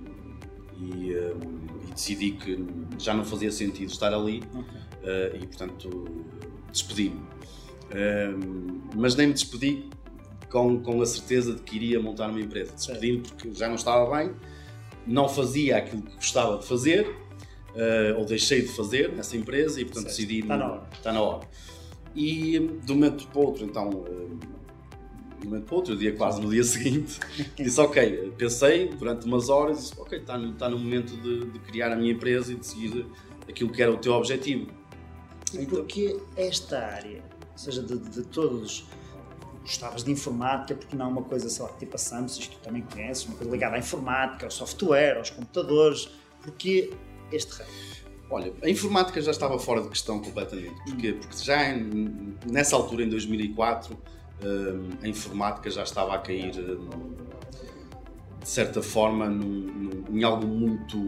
[0.79, 2.65] e, um, e, decidi que
[2.99, 4.43] já não fazia sentido estar ali.
[4.55, 6.25] Okay uh, e, portanto,
[6.73, 7.21] despedi-me.
[7.91, 9.89] Uh, mas nem me despedi
[10.51, 12.73] com, com a certeza de que iria montar uma empresa.
[12.75, 14.35] Despedi-me porque já não estava bem,
[15.07, 19.85] não fazia aquilo que gostava de fazer, uh, ou deixei de fazer nessa empresa e,
[19.85, 20.17] portanto, certo.
[20.17, 20.41] decidi.
[20.41, 20.89] Está na hora.
[20.93, 21.49] Está na hora.
[22.15, 26.15] E de um momento para o outro, então, de um momento para o outro, dia
[26.15, 27.19] quase no dia seguinte,
[27.57, 31.59] disse: Ok, pensei durante umas horas, disse: Ok, está no, está no momento de, de
[31.61, 33.07] criar a minha empresa e de seguir
[33.49, 34.69] aquilo que era o teu objetivo.
[35.53, 37.23] E então, porquê esta área?
[37.53, 38.87] Ou seja, de, de todos
[39.65, 43.25] gostavas de informática, porque não uma coisa, sei lá, tipo a Samsung, tu também conheces,
[43.27, 46.09] uma coisa ligada à informática, ao software, aos computadores,
[46.43, 46.93] porquê
[47.33, 47.71] este ramo?
[48.31, 50.75] Olha, a informática já estava fora de questão completamente.
[50.85, 51.13] Porquê?
[51.13, 51.19] Hum.
[51.21, 53.97] Porque já em, nessa altura, em 2004,
[54.43, 57.15] hum, a informática já estava a cair, hum,
[58.41, 60.99] de certa forma, num, num, em algo muito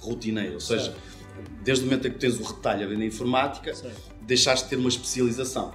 [0.00, 0.54] rotineiro.
[0.54, 1.18] Ou seja, certo
[1.62, 3.90] desde o momento em que tens o retalho a vender informática, Sim.
[4.22, 5.74] deixaste de ter uma especialização.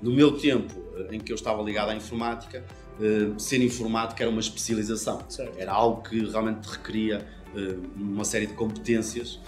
[0.00, 2.64] No meu tempo, em que eu estava ligado à informática,
[2.98, 5.24] uh, ser informática era uma especialização.
[5.56, 9.40] Era algo que realmente requeria uh, uma série de competências.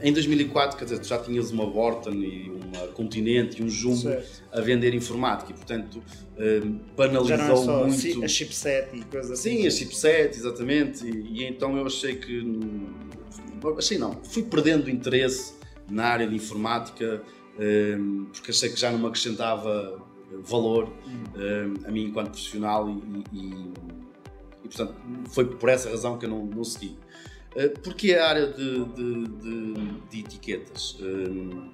[0.00, 3.96] Em 2004, quer dizer, tu já tinhas uma Borton e uma Continente e um Jumbo
[3.96, 4.44] certo.
[4.52, 6.00] a vender informática e, portanto,
[6.96, 8.24] banalizou já muito.
[8.24, 9.62] A chipset e coisas assim.
[9.62, 11.04] Sim, a chipset, exatamente.
[11.04, 12.40] E, e então eu achei que
[13.76, 15.54] achei não, fui perdendo interesse
[15.88, 17.22] na área de informática
[17.58, 20.02] ehm, porque achei que já não me acrescentava
[20.42, 20.92] valor
[21.36, 23.72] ehm, a mim enquanto profissional e, e,
[24.64, 24.94] e, portanto
[25.28, 26.96] foi por essa razão que eu não, não segui.
[27.56, 29.74] Eh, porque a área de, de, de,
[30.10, 30.98] de etiquetas?
[31.00, 31.70] Ehm,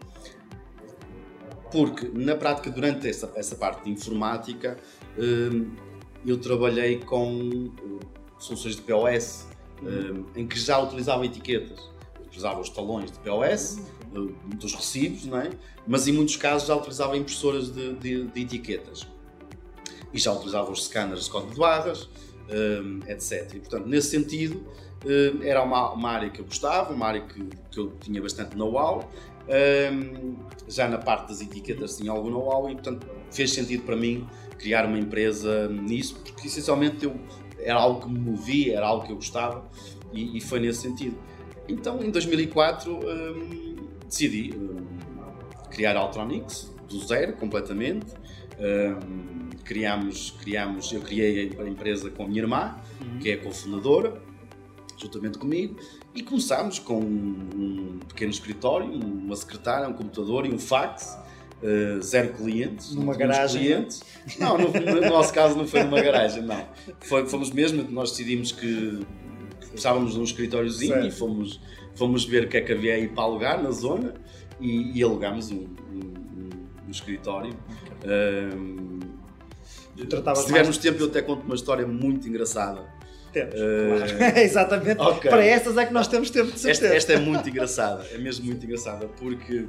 [1.72, 4.76] porque na prática durante essa, essa parte de informática
[6.26, 8.06] eu trabalhei com eh,
[8.38, 9.48] soluções de POS
[10.36, 11.90] em que já utilizava etiquetas.
[12.24, 13.99] Utilizava os talões de POS, uhum.
[14.56, 15.50] Dos recibos, não é?
[15.86, 19.06] mas em muitos casos já utilizava impressoras de, de, de etiquetas.
[20.12, 22.08] E já utilizava os scanners de código de barras,
[22.48, 23.54] um, etc.
[23.54, 24.64] E, portanto, nesse sentido,
[25.04, 28.56] um, era uma, uma, área que eu gostava, uma área que, que eu tinha bastante
[28.56, 29.10] know-how.
[30.68, 34.26] Já na parte das etiquetas tinha algum know-how e, portanto, fez sentido para mim
[34.58, 37.16] criar uma empresa nisso, porque essencialmente eu
[37.58, 39.64] era algo que me movia, era algo que eu gostava
[40.12, 41.16] e, e foi nesse sentido.
[41.68, 43.69] Então, em 2004, hum,
[44.10, 44.76] decidi hum,
[45.70, 48.06] criar a Altronix do zero, completamente.
[48.58, 53.18] Hum, criamos, criamos, eu criei a empresa com a minha irmã, uhum.
[53.20, 54.20] que é a cofundadora,
[54.96, 55.76] juntamente comigo,
[56.14, 61.16] e começámos com um pequeno escritório, uma secretária, um computador e um fax
[61.62, 62.94] uh, zero clientes.
[62.94, 63.62] Numa garagem?
[63.62, 64.02] Clientes.
[64.38, 66.66] Não, no, no, nosso caso não foi numa garagem, não.
[67.00, 69.06] Foi, fomos mesmo, nós decidimos que
[69.74, 71.06] estávamos num escritóriozinho certo.
[71.06, 71.60] e fomos,
[71.94, 74.14] fomos ver o que é que havia aí para alugar na zona
[74.60, 76.50] e, e alugámos um, um,
[76.86, 77.54] um escritório.
[78.04, 79.00] Um,
[80.34, 82.82] se tivermos tempo, eu até conto uma história muito engraçada.
[83.32, 84.38] Temos, uh, claro.
[84.40, 85.00] Exatamente.
[85.00, 85.30] Okay.
[85.30, 86.94] Para estas é que nós temos tempo de certeza.
[86.94, 89.66] Esta, esta é muito engraçada, é mesmo muito engraçada, porque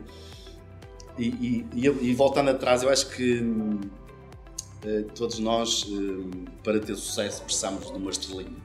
[1.17, 6.29] e, e, e, voltando atrás, eu acho que uh, todos nós, uh,
[6.63, 8.55] para ter sucesso, precisamos de uma estrelinha.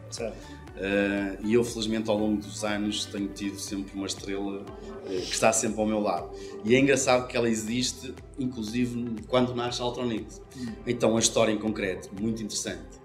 [0.77, 4.65] Uh, e eu, felizmente, ao longo dos anos, tenho tido sempre uma estrela
[5.07, 6.31] que está sempre ao meu lado.
[6.65, 10.43] E é engraçado que ela existe, inclusive, quando nasce a Altronix.
[10.57, 10.67] Hum.
[10.87, 13.01] Então, a história em concreto, muito interessante.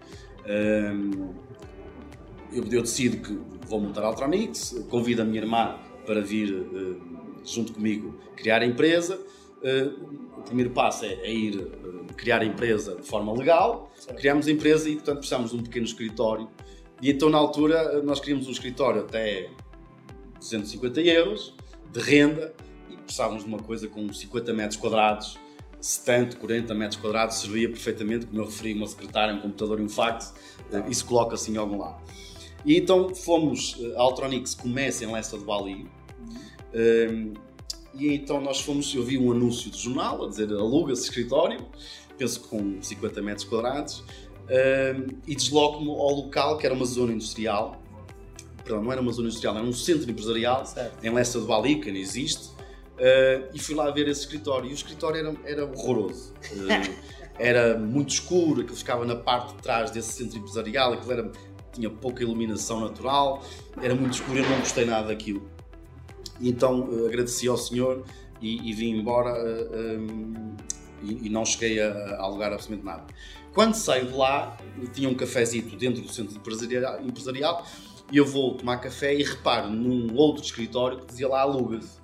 [2.52, 6.68] Eu, eu, decido que vou montar a Altronix, convido a minha irmã para vir
[7.46, 9.20] junto comigo criar a empresa.
[10.38, 11.72] O primeiro passo é, é ir
[12.22, 13.92] criar a empresa de forma legal.
[13.96, 14.18] Certo.
[14.18, 16.50] Criámos a empresa e, portanto, precisávamos de um pequeno escritório.
[17.02, 19.50] E então, na altura, nós queríamos um escritório até
[20.38, 21.56] 250 euros
[21.92, 22.54] de renda
[22.90, 25.38] e precisávamos de uma coisa com 50 metros quadrados,
[25.80, 29.90] 70, 40 metros quadrados, servia perfeitamente, como eu referi, uma secretária, um computador e um
[29.90, 30.34] fax,
[30.72, 32.02] uh, isso coloca-se em algum lado.
[32.64, 35.88] E então fomos, uh, a Altronix começa em Lessa de Bali,
[36.74, 37.34] um,
[37.96, 41.66] e então nós fomos, eu vi um anúncio de jornal a dizer aluga-se escritório,
[42.18, 44.04] penso com 50 metros quadrados,
[45.28, 47.82] e desloco-me ao local que era uma zona industrial,
[48.64, 51.04] perdão, não era uma zona industrial, era um centro empresarial, Certo.
[51.04, 54.70] em Lessa Bali, que não existe, uh, e fui lá ver esse escritório.
[54.70, 56.34] E o escritório era, era horroroso.
[56.52, 61.32] Uh, era muito escuro, aquilo ficava na parte de trás desse centro empresarial, aquilo era,
[61.72, 63.44] tinha pouca iluminação natural,
[63.82, 65.50] era muito escuro, eu não gostei nada daquilo.
[66.40, 68.04] E então uh, agradeci ao senhor
[68.42, 70.56] e, e vim embora um,
[71.04, 73.06] e, e não cheguei a, a alugar absolutamente nada.
[73.54, 74.58] Quando saio de lá,
[74.94, 76.36] tinha um cafezito dentro do centro
[77.04, 77.66] empresarial,
[78.12, 82.00] e eu vou tomar café e reparo num outro escritório que dizia lá aluga-se.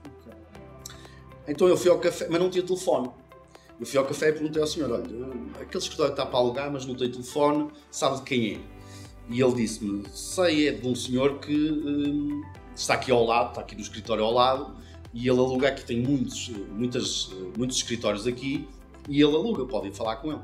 [1.47, 3.10] Então eu fui ao café, mas não tinha telefone.
[3.79, 5.03] Eu fui ao café e perguntei ao senhor: olha,
[5.62, 8.60] aquele escritório está para alugar, mas não tem telefone, sabe de quem é?
[9.29, 12.41] E ele disse-me: sei, é de um senhor que hum,
[12.75, 14.75] está aqui ao lado, está aqui no escritório ao lado,
[15.13, 18.67] e ele aluga aqui, tem muitos, muitas, muitos escritórios aqui,
[19.07, 20.41] e ele aluga, podem falar com ele.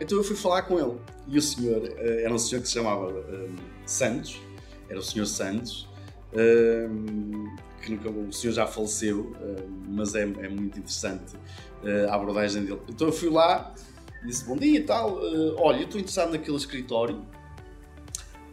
[0.00, 2.74] Então eu fui falar com ele, e o senhor eh, era um senhor que se
[2.74, 4.40] chamava hum, Santos,
[4.88, 5.86] era o senhor Santos,
[6.32, 12.14] hum, que nunca, o senhor já faleceu, hum, mas é, é muito interessante uh, a
[12.14, 12.80] abordagem dele.
[12.88, 13.74] Então eu fui lá,
[14.24, 17.16] disse bom dia e tal, uh, olha, eu estou interessado naquele escritório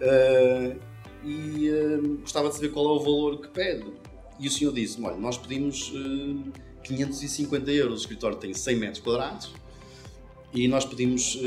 [0.01, 0.79] uh,
[1.23, 1.69] e
[2.19, 3.85] gostava de saber qual é o valor que pede.
[4.37, 5.93] E o senhor disse olha, nós pedimos
[6.83, 9.51] 550 euros, o escritório tem 100 metros quadrados
[10.53, 11.37] e nós pedimos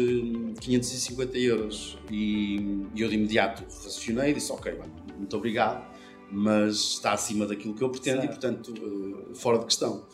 [0.61, 1.99] 550 euros.
[2.11, 2.57] E,
[2.95, 4.79] e eu de imediato racionei e disse, ok,
[5.17, 5.85] muito obrigado,
[6.31, 8.31] mas está acima daquilo que eu pretendo Certo.
[8.31, 10.07] e, portanto, fora de questão.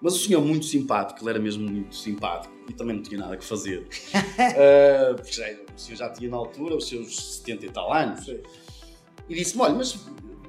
[0.00, 3.36] Mas o senhor muito simpático, ele era mesmo muito simpático e também não tinha nada
[3.36, 3.80] que fazer.
[3.80, 8.24] Uh, porque já, o senhor já tinha na altura os seus 70 e tal anos.
[8.24, 8.40] Sim.
[9.28, 9.98] E disse-me: Olha, mas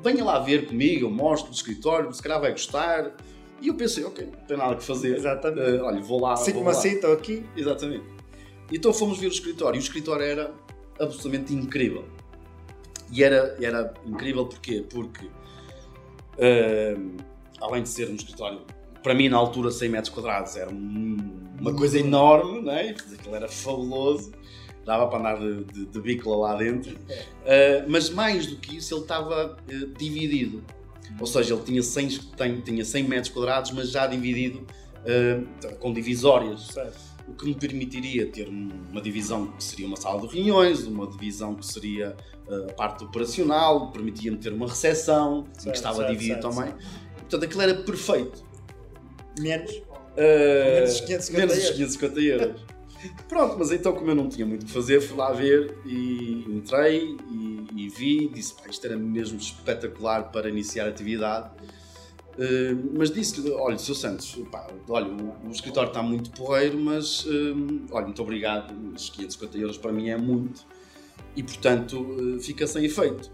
[0.01, 3.15] venha lá ver comigo, eu mostro o escritório, se calhar vai gostar.
[3.61, 5.15] E eu pensei: Ok, não tenho nada que fazer.
[5.15, 5.77] Exatamente.
[5.79, 6.35] Uh, olha, vou lá.
[6.35, 7.45] Sinto-me assim, estou aqui.
[7.55, 8.03] Exatamente.
[8.71, 10.51] Então fomos ver o escritório e o escritório era
[10.99, 12.05] absolutamente incrível.
[13.11, 14.85] E era, era incrível porquê?
[14.89, 17.17] Porque, uh,
[17.59, 18.61] além de ser um escritório,
[19.03, 21.17] para mim na altura 100 metros quadrados era um-
[21.59, 22.89] uma coisa enorme, não é?
[22.91, 24.31] aquilo era fabuloso,
[24.85, 26.95] dava para andar de, de, de bicla lá dentro.
[26.95, 30.63] Uh, mas mais do que isso, ele estava uh, dividido.
[31.19, 34.65] Ou seja, ele tinha 100, tem- tinha 100 metros quadrados, mas já dividido
[35.05, 36.97] uh, com divisórias Certo.
[37.27, 41.07] o que me permitiria ter um- uma divisão que seria uma sala de reuniões, uma
[41.07, 42.15] divisão que seria
[42.47, 46.55] uh, a parte operacional, permitia-me ter uma recepção, em Certo, que estava certo, dividido certo,
[46.55, 46.73] também.
[47.17, 48.43] Portanto, aquilo era perfeito.
[49.39, 49.71] Menos.
[49.71, 51.77] Uh, Menos os 550 menos os euros.
[51.77, 52.61] 550 euros.
[53.27, 56.45] Pronto, mas então, como eu não tinha muito o que fazer, fui lá ver e
[56.47, 61.49] entrei e, e vi, disse pá, isto era mesmo espetacular para iniciar a atividade.
[62.33, 63.95] Uh, mas disse-lhe, olha, Sr.
[63.95, 69.09] Santos, pá, olha, o, o escritório está muito porreiro, mas uh, olha, muito obrigado, os
[69.09, 70.65] 550 euros para mim é muito
[71.35, 73.31] e portanto uh, fica sem efeito.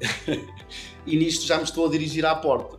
[1.06, 2.78] e nisto já me estou a dirigir à porta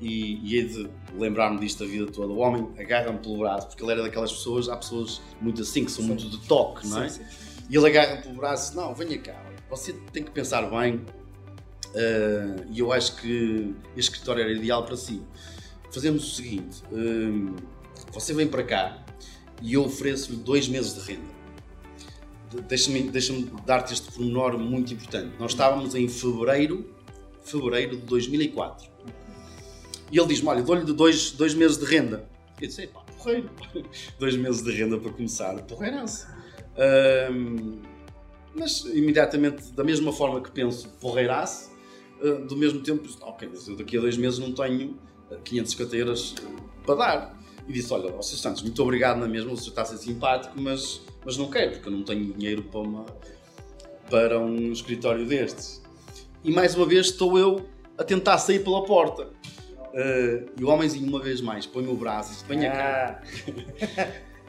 [0.00, 2.32] e, e hei de lembrar-me disto a vida toda.
[2.32, 5.90] O homem agarra-me pelo braço, porque ele era daquelas pessoas, há pessoas muito assim, que
[5.92, 7.08] são muito de toque, não é?
[7.08, 7.64] Sim, sim.
[7.68, 11.04] E ele agarra-me pelo braço e diz, não, venha cá, você tem que pensar bem
[11.94, 15.22] eh, e eu acho que este escritório era ideal para si.
[15.92, 17.62] Fazemos o seguinte, eh,
[18.12, 19.04] você vem para cá
[19.62, 21.40] e eu ofereço-lhe dois meses de renda.
[22.50, 23.32] De- Deixa-me deixa
[23.66, 25.32] dar-te este pormenor muito importante.
[25.38, 26.92] Nós estávamos em fevereiro,
[27.44, 28.88] fevereiro de 2004.
[30.10, 32.28] E ele diz-me, olha, dou-lhe dois, dois meses de renda.
[32.60, 33.50] Eu disse, pá, porreiro.
[34.18, 36.26] dois meses de renda para começar, porreiraço.
[36.76, 37.80] Ahm,
[38.54, 41.70] mas imediatamente, da mesma forma que penso porreiraço,
[42.22, 44.98] ah, do mesmo tempo, ok, mas eu daqui a dois meses não tenho
[45.30, 47.40] ah, 550 euros ah, para dar.
[47.68, 48.36] E disse, olha, ó Sr.
[48.36, 51.72] Santos, muito obrigado na mesma, o senhor está a ser simpático, mas, mas não quero,
[51.72, 53.06] porque eu não tenho dinheiro para, uma,
[54.10, 55.80] para um escritório destes.
[56.42, 59.28] E mais uma vez estou eu a tentar sair pela porta.
[59.94, 63.22] Ah, e o homenzinho, uma vez mais, põe o braço e diz: Venha cá.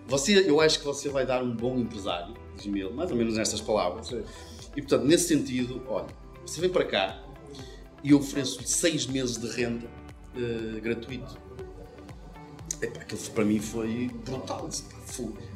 [0.07, 3.35] Você, eu acho que você vai dar um bom empresário, diz-me ele, mais ou menos
[3.35, 4.07] nestas palavras.
[4.07, 4.23] sim.
[4.75, 6.07] E portanto, nesse sentido, olha,
[6.45, 7.23] você vem para cá
[8.03, 9.87] e eu ofereço-lhe seis meses de renda
[10.35, 11.37] eh, gratuito.
[12.81, 14.69] epá, aquilo para mim foi brutal.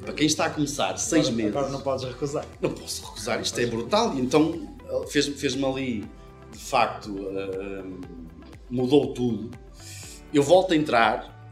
[0.02, 1.56] Para quem está a começar, seis agora, meses.
[1.56, 2.46] Agora não podes recusar.
[2.62, 4.16] Não posso recusar, isto é brutal.
[4.16, 4.76] E então
[5.10, 6.06] fez-me fez ali,
[6.52, 8.00] de facto, uh,
[8.70, 9.65] mudou tudo.
[10.36, 11.50] Eu volto a entrar,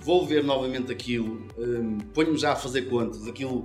[0.00, 3.24] vou ver novamente aquilo, uh, ponho-me já a fazer contas.
[3.28, 3.64] Aquilo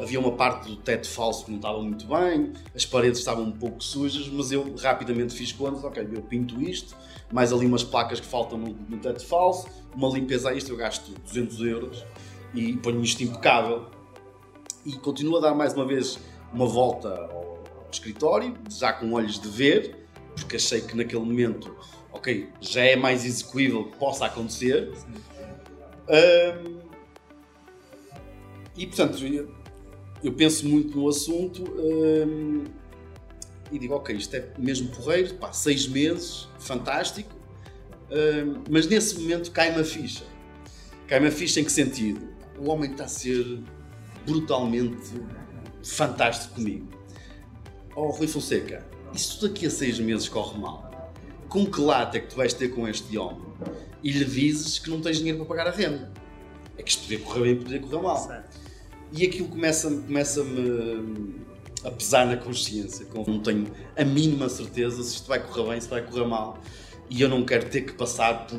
[0.00, 3.52] havia uma parte do teto falso que não estava muito bem, as paredes estavam um
[3.52, 5.84] pouco sujas, mas eu rapidamente fiz contas.
[5.84, 6.96] Ok, eu pinto isto,
[7.30, 10.76] mais ali umas placas que faltam no, no teto falso, uma limpeza a isto, eu
[10.78, 12.02] gasto 200 euros
[12.54, 13.90] e ponho isto impecável.
[14.86, 16.18] E continuo a dar mais uma vez
[16.50, 21.76] uma volta ao, ao escritório, já com olhos de ver, porque achei que naquele momento,
[22.18, 24.92] ok, já é mais execuível que possa acontecer.
[26.08, 26.78] Um,
[28.76, 29.18] e portanto,
[30.22, 32.64] eu, penso muito no assunto um,
[33.70, 37.34] e digo, ok, isto é mesmo porreiro, pá, seis meses, fantástico,
[38.10, 40.24] um, mas nesse momento cai-me a ficha.
[41.06, 42.28] Cai-me a ficha em que sentido?
[42.58, 43.62] O homem está a ser
[44.26, 45.12] brutalmente
[45.84, 46.88] fantástico comigo.
[47.94, 50.87] Oh, Rui Fonseca, se daqui a seis meses corre mal?
[51.48, 53.46] Com que lata é que tu vais ter com este homem?
[54.02, 56.12] E lhe dizes que não tens dinheiro para pagar a renda.
[56.76, 58.16] É que isto podia correr bem, podia correr mal.
[58.16, 58.58] Certo.
[59.12, 60.44] E aquilo começa-me começa
[61.84, 65.80] a pesar na consciência, como não tenho a mínima certeza se isto vai correr bem,
[65.80, 66.58] se vai correr mal.
[67.08, 68.58] E eu não quero ter que passar por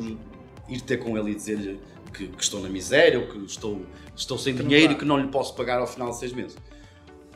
[0.67, 1.79] ir ter com ele e dizer-lhe
[2.13, 5.19] que, que, estou na miséria ou que estou, estou sem que dinheiro e que não
[5.19, 6.57] lhe posso pagar ao final de seis meses.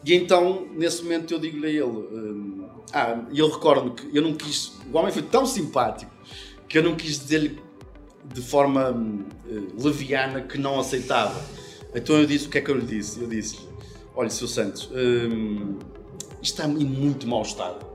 [0.06, 4.22] E então, nesse momento, eu digo-lhe a ele: um, Ah, e eu recordo-me que eu
[4.22, 4.74] não quis.
[4.92, 6.12] O homem foi tão simpático
[6.68, 7.60] que eu não quis dizer-lhe
[8.26, 11.39] de forma uh, leviana que não aceitava.
[11.96, 13.22] Então eu disse: O que é que eu lhe disse?
[13.22, 13.68] Eu disse-lhe:
[14.16, 14.48] Olha, Sr.
[14.48, 15.80] Santos, um,
[16.42, 17.86] isto está em muito mau estado.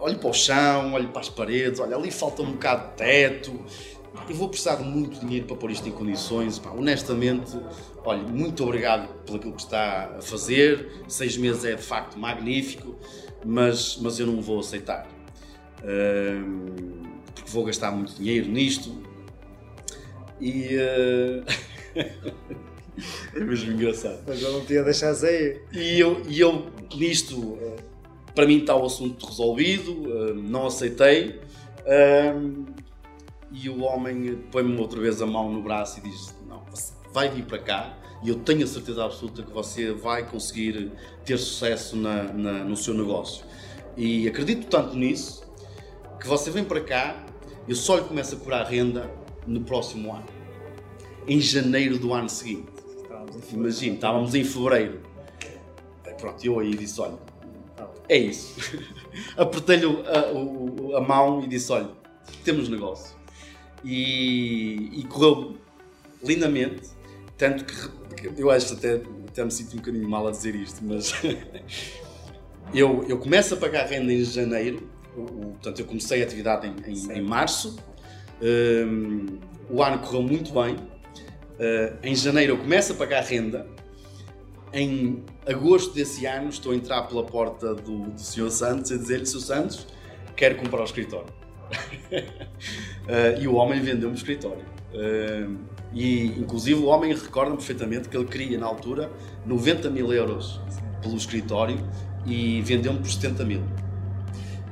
[0.00, 3.60] Olhe para o chão, olhe para as paredes, olha, ali falta um bocado de teto,
[4.28, 6.58] eu vou precisar de muito dinheiro para pôr isto em condições.
[6.58, 7.56] Pá, honestamente,
[8.04, 11.04] olha, muito obrigado pelo aquilo que está a fazer.
[11.08, 12.96] Seis meses é de facto magnífico,
[13.44, 15.08] mas, mas eu não vou aceitar.
[15.78, 19.02] Uh, porque vou gastar muito dinheiro nisto.
[20.40, 20.76] E.
[20.76, 21.44] Uh...
[23.34, 24.22] é mesmo engraçado.
[24.26, 25.62] Mas eu não tinha deixado sair.
[25.72, 27.58] E eu, e eu nisto,
[28.34, 31.40] para mim está o assunto resolvido, uh, não aceitei.
[31.80, 32.79] Uh,
[33.52, 36.62] e o homem põe-me outra vez a mão no braço e diz: Não,
[37.12, 40.92] vai vir para cá e eu tenho a certeza absoluta que você vai conseguir
[41.24, 43.44] ter sucesso na, na, no seu negócio.
[43.96, 45.42] E acredito tanto nisso
[46.20, 47.24] que você vem para cá,
[47.66, 49.10] eu só lhe começo a curar renda
[49.46, 50.26] no próximo ano,
[51.26, 52.68] em janeiro do ano seguinte.
[53.52, 55.00] Imagina, estávamos em fevereiro.
[56.18, 57.18] Pronto, eu aí disse: Olha,
[58.08, 58.54] é isso.
[59.36, 61.88] Apertei-lhe a, a, a mão e disse: Olha,
[62.44, 63.19] temos negócio
[63.84, 65.56] e, e correu
[66.22, 66.88] lindamente,
[67.36, 67.90] tanto que
[68.36, 71.12] eu acho até, até me sinto um bocadinho mal a dizer isto, mas
[72.74, 76.92] eu, eu começo a pagar renda em janeiro, o, portanto eu comecei a atividade em,
[76.92, 77.76] em, em março,
[78.42, 79.38] um,
[79.70, 83.66] o ano correu muito bem, uh, em janeiro eu começo a pagar renda,
[84.72, 88.50] em agosto desse ano estou a entrar pela porta do, do Sr.
[88.50, 89.40] Santos a dizer-lhe, Sr.
[89.40, 89.86] Santos,
[90.36, 94.64] quero comprar o escritório uh, e o homem vendeu-me o escritório.
[94.92, 95.56] Uh,
[95.92, 99.10] e inclusive o homem recorda perfeitamente que ele queria na altura
[99.44, 100.60] 90 mil euros
[101.02, 101.78] pelo escritório
[102.26, 103.62] e vendeu-me por 70 mil.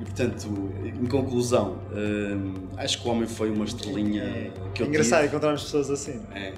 [0.00, 4.86] E portanto, em conclusão, uh, acho que o homem foi uma estrelinha é, que eu
[4.86, 5.30] Engraçado tive.
[5.30, 6.20] encontrarmos pessoas assim.
[6.32, 6.52] É,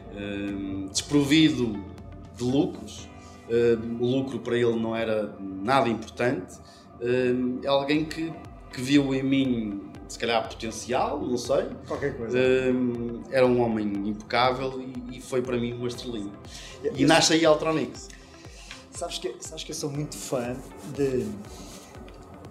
[0.90, 1.83] desprovido
[2.37, 3.09] de lucros,
[3.98, 6.55] o lucro para ele não era nada importante.
[7.62, 8.33] é alguém que,
[8.72, 11.68] que viu em mim se calhar potencial, não sei.
[11.87, 12.37] Qualquer coisa.
[12.37, 16.33] Um, era um homem impecável e, e, foi para mim uma estrelinha.
[16.96, 18.09] E, nasce aí Altronix.
[18.90, 20.57] Sabes que, sabes que eu sou muito fã
[20.96, 21.29] de.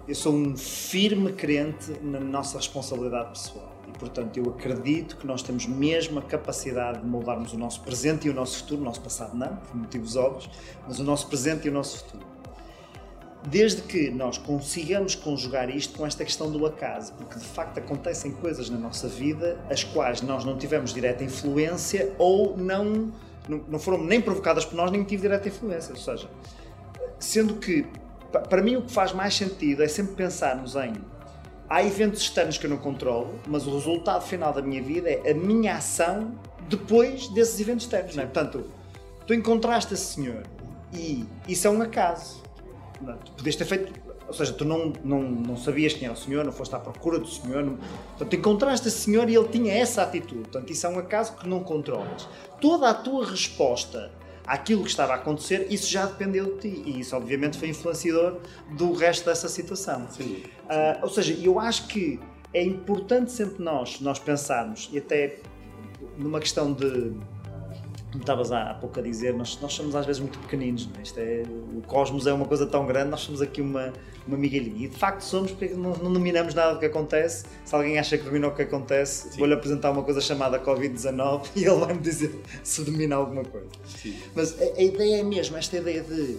[0.08, 3.70] Eu sou um firme crente na nossa responsabilidade pessoal.
[3.86, 8.26] E, portanto, eu acredito que nós temos mesmo a capacidade de moldarmos o nosso presente
[8.26, 8.80] e o nosso futuro.
[8.80, 10.48] O nosso passado não, por motivos óbvios,
[10.88, 12.29] mas o nosso presente e o nosso futuro
[13.46, 18.32] desde que nós consigamos conjugar isto com esta questão do acaso, porque de facto acontecem
[18.32, 23.12] coisas na nossa vida as quais nós não tivemos direta influência ou não,
[23.48, 25.92] não foram nem provocadas por nós, nem tive direta influência.
[25.92, 26.28] Ou seja,
[27.18, 27.86] sendo que
[28.30, 30.92] para mim o que faz mais sentido é sempre pensarmos em
[31.68, 35.30] há eventos externos que eu não controlo, mas o resultado final da minha vida é
[35.30, 36.32] a minha ação
[36.68, 38.16] depois desses eventos externos.
[38.16, 38.26] Não é?
[38.26, 38.64] Portanto,
[39.26, 40.42] tu encontraste esse senhor
[40.92, 42.42] e isso é um acaso
[43.24, 43.92] Tu podias ter feito
[44.30, 47.18] ou seja, tu não, não, não sabias quem era o senhor, não foste à procura
[47.18, 47.76] do senhor, não,
[48.10, 50.42] portanto, encontraste esse senhor e ele tinha essa atitude.
[50.42, 52.28] Portanto, isso é um acaso que não controlas.
[52.60, 54.12] Toda a tua resposta
[54.46, 56.82] àquilo que estava a acontecer, isso já dependeu de ti.
[56.86, 58.38] E isso, obviamente, foi influenciador
[58.76, 60.06] do resto dessa situação.
[60.08, 60.44] Sim.
[60.44, 62.20] Uh, ou seja, eu acho que
[62.54, 65.38] é importante sempre nós, nós pensarmos, e até
[66.16, 67.12] numa questão de
[68.10, 71.02] como estavas há, pouco a dizer, nós, nós somos às vezes muito pequeninos, não é?
[71.02, 71.42] Isto é,
[71.76, 73.92] o cosmos é uma coisa tão grande, nós somos aqui uma,
[74.26, 74.86] uma migalhinha.
[74.86, 77.44] E de facto somos, porque não, não dominamos nada do que acontece.
[77.64, 81.64] Se alguém acha que domina o que acontece, vou-lhe apresentar uma coisa chamada Covid-19 e
[81.64, 83.68] ele vai-me dizer se domina alguma coisa.
[83.84, 84.16] Sim.
[84.34, 86.38] Mas a, a ideia é mesmo, esta ideia de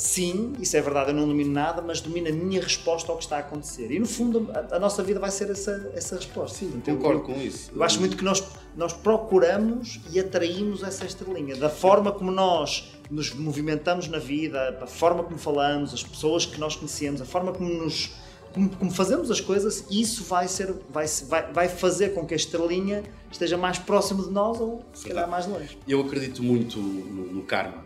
[0.00, 3.24] sim, isso é verdade, eu não domino nada, mas domino a minha resposta ao que
[3.24, 3.90] está a acontecer.
[3.90, 6.58] E no fundo, a, a nossa vida vai ser essa, essa resposta.
[6.58, 7.70] Sim, eu- concordo eu- com isso.
[7.74, 8.42] eu acho muito que nós,
[8.76, 11.54] nós procuramos e atraímos essa estrelinha.
[11.56, 16.58] Da forma como nós nos movimentamos na vida, a forma como falamos, as pessoas que
[16.58, 18.12] nós conhecemos, a forma como nos
[18.52, 22.36] como, como fazemos as coisas, isso vai, ser, vai, vai, vai fazer com que a
[22.36, 25.78] estrelinha esteja mais próximo de nós ou se calhar mais longe.
[25.86, 27.84] Eu acredito muito no, no karma.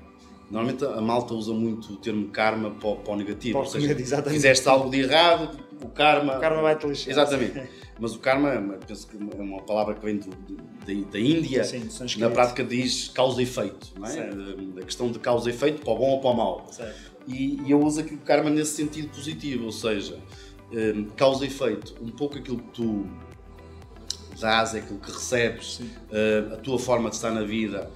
[0.50, 3.58] Normalmente a malta usa muito o termo karma para, o- para o negativo.
[3.58, 4.32] Para o seja, exatamente.
[4.34, 6.36] fizeste algo de errado, o karma.
[6.36, 7.10] O karma vai-te lixar.
[7.10, 7.62] Exatamente.
[7.98, 11.64] Mas o karma, é penso que é uma palavra que vem do- do- da, Índia.
[11.64, 11.88] Sim,
[12.18, 13.92] na prática diz causa e efeito.
[13.98, 14.30] Não é?
[14.80, 16.66] A questão de causa e efeito, para o bom ou para o mau.
[16.70, 17.12] Certo.
[17.26, 20.18] E, e eu uso aqui o karma nesse sentido positivo, ou seja,
[20.70, 21.94] hum, causa e efeito.
[22.02, 23.06] Um pouco aquilo que tu
[24.40, 27.90] dás, aquilo que recebes, hum, a tua forma de estar na vida,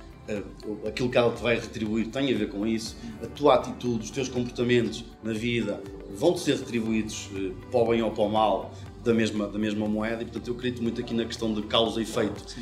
[0.87, 2.97] aquilo que ela te vai retribuir tem a ver com isso.
[3.23, 8.03] A tua atitude, os teus comportamentos na vida vão-te ser retribuídos hum, para o bem
[8.03, 8.73] ou para o mal
[9.03, 12.01] da mesma, da mesma moeda e portanto eu acredito muito aqui na questão de causa
[12.01, 12.57] e efeito.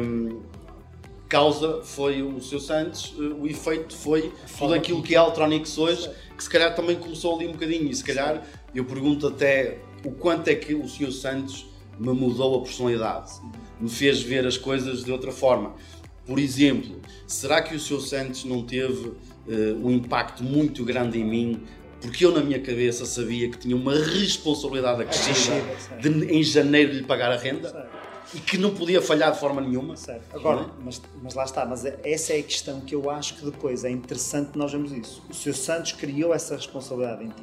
[0.00, 0.40] Hum,
[1.28, 6.08] causa foi o seu Santos, eh, o efeito foi tudo aquilo que é Altronix hoje,
[6.36, 7.90] que se calhar também começou ali um bocadinho.
[7.90, 8.42] E se calhar
[8.74, 11.12] eu pergunto até o quanto é que o Sr.
[11.12, 11.66] Santos
[11.98, 13.32] me mudou a personalidade,
[13.80, 15.74] me fez ver as coisas de outra forma.
[16.26, 18.00] Por exemplo, será que o Sr.
[18.00, 19.12] Santos não teve
[19.48, 21.62] eh, um impacto muito grande em mim?
[22.00, 25.62] Porque eu, na minha cabeça, sabia que tinha uma responsabilidade acrescida
[26.00, 27.88] de, em janeiro lhe pagar a renda Certo.
[28.34, 29.96] e que não podia falhar de forma nenhuma.
[29.96, 30.22] Certo.
[30.36, 30.66] Agora, é?
[30.84, 33.82] mas, mas lá está, mas é- essa é a questão que eu acho que depois
[33.84, 35.22] é interessante nós vemos isso.
[35.30, 35.54] O Sr.
[35.54, 37.42] Santos criou essa responsabilidade em ti.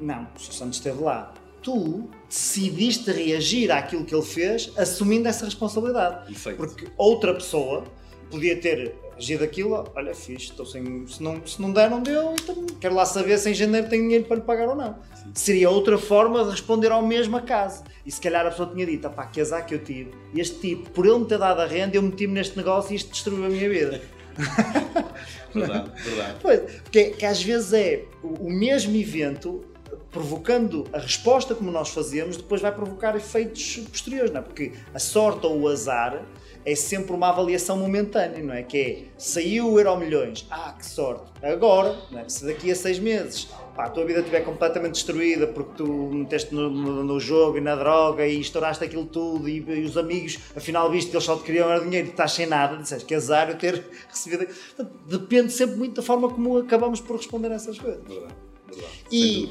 [0.00, 0.52] Não, o Sr.
[0.52, 1.32] Santos esteve lá.
[1.62, 6.32] Tu decidiste reagir àquilo que ele fez assumindo essa responsabilidade.
[6.32, 6.56] Efeito.
[6.56, 7.84] Porque outra pessoa
[8.30, 11.06] podia ter agido aquilo, olha, fixe, estou sem.
[11.06, 14.02] Se não, se não der, não deu, então quero lá saber se em janeiro tenho
[14.04, 14.96] dinheiro para lhe pagar ou não.
[15.34, 17.82] Seria outra forma de responder ao mesmo acaso.
[18.06, 20.12] E se calhar a pessoa tinha dito, pá, que azar que eu tive.
[20.34, 23.10] Este tipo, por ele me ter dado a renda, eu meti-me neste negócio e isto
[23.10, 24.00] destruiu a minha vida.
[25.52, 26.36] Verdade, verdade.
[26.42, 29.64] Pois, porque que às vezes é o, o mesmo evento
[30.10, 34.42] provocando a resposta como nós fazemos, depois vai provocar efeitos posteriores, não é?
[34.42, 36.22] Porque a sorte ou o azar
[36.70, 38.62] é sempre uma avaliação momentânea, não é?
[38.62, 41.22] Que é, saiu o Euro Milhões, ah, que sorte.
[41.42, 42.28] Agora, é?
[42.28, 43.44] se daqui a seis meses
[43.76, 47.60] pá, a tua vida estiver completamente destruída porque tu meteste no, no- no jogo e
[47.60, 51.36] na droga e estouraste aquilo tudo e, e os amigos, afinal viste que eles só
[51.36, 54.46] te queriam era dinheiro e estás sem nada, disseste que azar eu ter recebido.
[54.46, 58.02] Portanto, depende sempre muito da forma como acabamos por responder a essas coisas.
[58.06, 58.34] Verdade,
[58.68, 58.92] verdade.
[59.12, 59.48] E.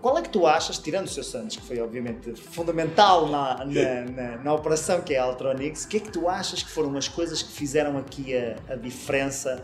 [0.00, 4.04] qual é que tu achas, tirando o seu Santos, que foi obviamente fundamental na, na,
[4.04, 6.96] na- na operação que é a Altronix, o que é que tu achas que foram
[6.96, 9.62] as coisas que fizeram aqui a, a diferença?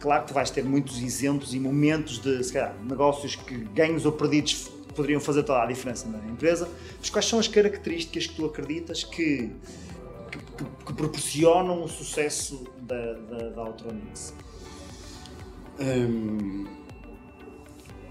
[0.00, 4.06] Claro que tu vais ter muitos exemplos e momentos de, se calhar, negócios que ganhos
[4.06, 8.34] ou perdidos poderiam fazer toda a diferença na empresa, mas quais são as características que
[8.34, 9.50] tu acreditas que,
[10.30, 14.32] que, que- que proporcionam o sucesso da, da, da Altronix?
[15.80, 16.66] Hum,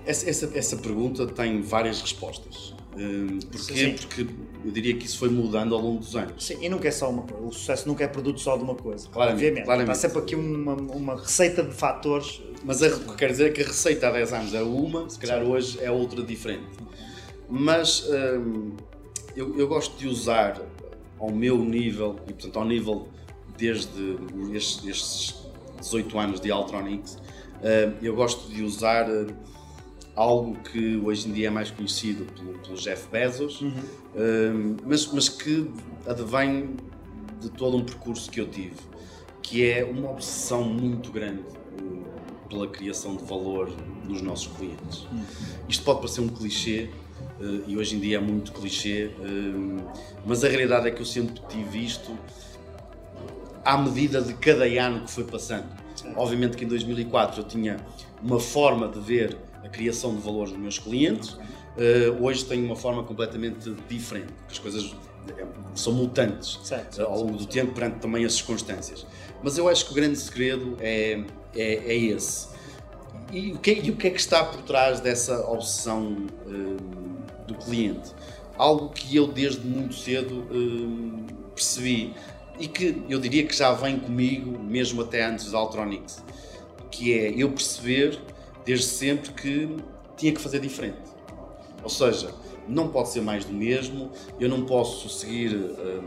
[0.08, 2.74] essa, essa, essa pergunta tem várias respostas.
[2.98, 3.76] Hum, porquê?
[3.76, 3.96] Sim.
[3.96, 4.28] Porque
[4.66, 6.44] eu diria que isso foi mudando ao longo dos anos.
[6.44, 7.46] Sim, e nunca é só uma coisa.
[7.46, 9.08] O sucesso nunca é produto só de uma coisa.
[9.10, 9.66] Claramente, Obviamente.
[9.66, 9.96] claramente.
[9.96, 12.42] Está sempre aqui uma, uma receita de fatores.
[12.64, 15.10] Mas a, o que quer dizer é que a receita há 10 anos era uma,
[15.10, 16.66] se calhar hoje é outra diferente.
[17.50, 18.76] Mas hum,
[19.36, 20.60] eu, eu gosto de usar
[21.20, 23.08] ao meu nível, e portanto ao nível
[23.58, 24.18] desde
[24.54, 25.36] estes, estes
[25.80, 29.08] 18 anos de Altronix, hum, eu gosto de usar
[30.18, 35.30] algo que hoje em dia é mais conhecido pelo, pelo Jeff Bezos, hum, mas, mas
[35.30, 35.70] que
[36.08, 36.76] advém
[37.40, 38.76] de todo um percurso que eu tive,
[39.44, 41.44] que é uma obsessão muito grande
[41.80, 42.04] hum,
[42.50, 43.72] pela criação de valor
[44.06, 45.08] nos nossos clientes.
[45.70, 46.90] Isto pode parecer um clichê,
[47.40, 49.12] eh, e hoje em dia é muito clichê,
[50.26, 52.18] mas a realidade é que eu sempre tive isto
[53.64, 55.68] à medida de cada ano que foi passando.
[56.16, 57.78] Obviamente que em 2004 eu tinha
[58.24, 61.30] uma forma de ver a criação de valor dos meus clientes.
[61.32, 64.96] Uh, hoje tenho uma forma completamente diferente, porque as coisas
[65.38, 65.46] é,
[65.76, 67.02] são mutantes Certo.
[67.02, 69.06] uh, ao longo do tempo perante também as circunstâncias.
[69.44, 71.24] Mas eu acho que o grande segredo é,
[71.56, 72.48] é, é esse.
[73.32, 76.16] E o, que, e o que é que está por trás dessa obsessão
[77.46, 78.12] do cliente?
[78.58, 80.48] Algo que eu desde muito cedo
[81.54, 82.16] percebi
[82.60, 86.24] e que eu diria que já vem comigo, mesmo até antes da Altronics,
[86.90, 88.20] que é eu perceber
[88.68, 89.78] desde sempre que
[90.18, 91.00] tinha que fazer diferente.
[91.82, 92.34] Ou seja,
[92.68, 96.04] não pode ser mais do mesmo, eu não posso seguir uh,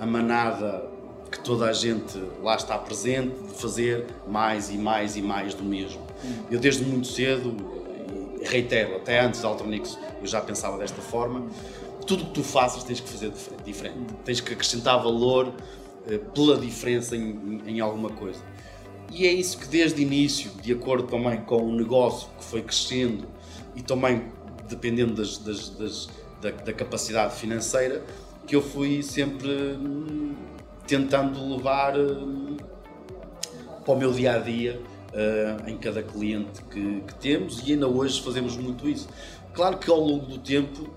[0.00, 0.88] a manada
[1.30, 5.62] que toda a gente lá está presente de fazer mais e mais e mais do
[5.62, 6.00] mesmo.
[6.50, 7.54] Eu desde muito cedo,
[8.42, 11.46] reitero, até antes da Altronix eu já pensava desta forma,
[12.06, 13.30] tudo que tu faças tens que fazer
[13.62, 18.40] diferente, tens que acrescentar valor uh, pela diferença em, em, alguma coisa.
[19.14, 22.62] E é isso que desde o início, de acordo também com o negócio que foi
[22.62, 23.28] crescendo
[23.76, 24.24] e também
[24.68, 26.08] dependendo das, das, das,
[26.42, 28.02] da, da, capacidade financeira,
[28.44, 30.34] que eu fui sempre hum,
[30.84, 32.56] tentando levar hum,
[33.84, 34.80] para o meu dia a dia
[35.12, 39.08] uh, em cada cliente que, que, temos e ainda hoje fazemos muito isso.
[39.52, 40.90] Claro que ao longo do tempo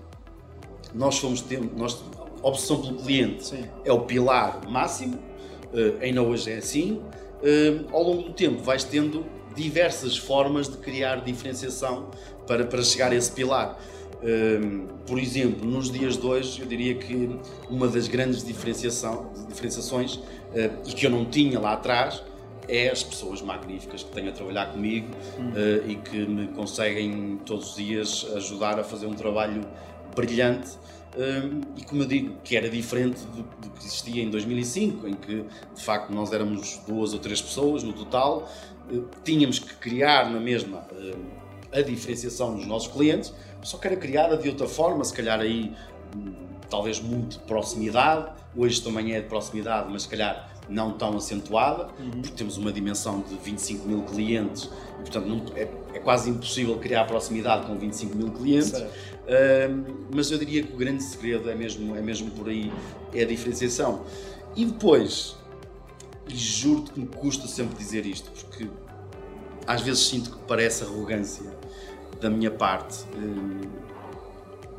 [0.92, 2.02] nós fomos tendo, nós,
[2.42, 3.64] a obsessão pelo cliente Sim.
[3.84, 7.00] é o pilar máximo, uh, ainda hoje é assim.
[7.42, 9.24] Uh, ao longo do tempo vais tendo
[9.54, 12.10] diversas formas de criar diferenciação
[12.46, 13.78] para, para chegar a esse pilar.
[14.22, 17.38] Um, por exemplo, nos dias de hoje, eu diria que
[17.70, 20.22] uma das grandes diferenciação, diferenciações uh,
[20.86, 22.22] e que eu não tinha lá atrás
[22.68, 25.08] é as pessoas magníficas que tenho a trabalhar comigo
[25.38, 29.62] uh, e que me conseguem todos os dias ajudar a fazer um trabalho
[30.20, 30.70] brilhante.
[31.16, 35.14] Um, e como eu digo, que era diferente do, do, que existia em 2005, em
[35.14, 35.44] que
[35.74, 38.48] de facto nós éramos duas ou três pessoas no total,
[38.90, 40.86] uh, tínhamos que criar na mesma
[41.72, 45.72] a diferenciação dos nossos clientes, só que era criada de outra forma, se calhar aí
[46.70, 51.88] talvez muito de proximidade, hoje também é de proximidade, mas se calhar não tão acentuada,
[51.98, 52.10] uhum.
[52.22, 56.76] porque temos uma dimensão de 25 mil clientes e portanto não, é, é, quase impossível
[56.78, 58.84] criar proximidade com 25 mil clientes.
[59.28, 62.72] Uh, mas eu diria que o grande segredo é mesmo, é mesmo por aí,
[63.12, 64.06] é a diferenciação.
[64.56, 65.36] E depois,
[66.26, 68.68] e juro-te que me custa sempre dizer isto, porque
[69.66, 71.44] às vezes sinto que parece arrogância
[72.20, 73.04] da minha parte,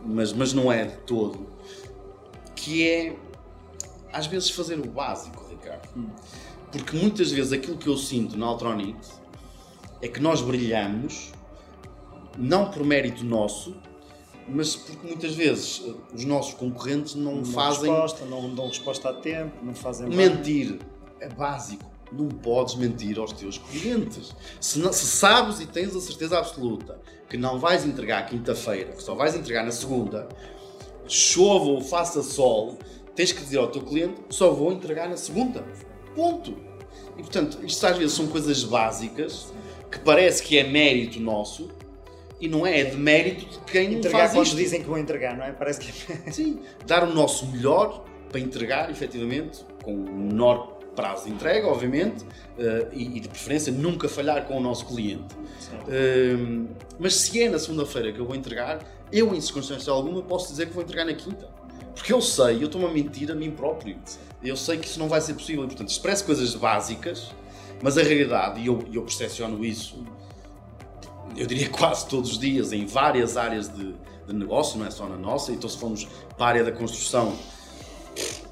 [0.03, 1.47] mas, mas não é de todo,
[2.55, 3.15] que é
[4.11, 5.87] às vezes fazer o básico, Ricardo.
[6.71, 9.19] Porque muitas vezes aquilo que eu sinto na Altronix
[10.01, 11.31] é que nós brilhamos
[12.37, 13.75] não por mérito nosso,
[14.51, 17.91] mas porque muitas vezes eh, os nossos concorrentes não, não fazem.
[17.91, 20.09] Resposta, não dão resposta a tempo, não fazem.
[20.09, 20.79] Mentir bem.
[21.21, 24.35] é básico não podes mentir aos teus clientes.
[24.59, 29.03] Se, não, se, sabes e tens a certeza absoluta que não vais entregar quinta-feira, que
[29.03, 30.27] só vais entregar na segunda,
[31.07, 32.77] chova ou faça sol,
[33.15, 35.63] tens que dizer ao teu cliente: só vou entregar na segunda.
[36.15, 36.55] Ponto.
[37.17, 39.53] E portanto, isto às vezes são coisas básicas
[39.91, 41.69] que parece que é mérito nosso
[42.39, 44.57] e não é, é de mérito de quem entregar faz quando isto.
[44.57, 45.51] dizem que vão entregar, não é?
[45.51, 45.91] Parece que.
[46.31, 52.23] Sim, dar o nosso melhor para entregar efetivamente com o menor prazo de entrega, obviamente,
[52.23, 55.33] uh, e, e, de preferência nunca falhar com o nosso cliente.
[55.87, 56.67] Uh,
[56.99, 58.79] mas se é na segunda-feira que eu vou entregar,
[59.11, 61.47] eu, em circunstância alguma, posso dizer que vou entregar na quinta.
[61.95, 63.97] Porque eu sei, eu estou a mentir a mim próprio.
[64.43, 65.63] Eu sei que isso não vai ser possível.
[65.63, 67.31] E, portanto, parece coisas básicas,
[67.81, 70.05] mas a realidade, e eu, eu percepciono isso,
[71.39, 73.95] eu diria quase todos os dias, em várias áreas de,
[74.27, 75.51] de negócio, não é só na nossa.
[75.51, 77.35] Então, se formos para a área da construção,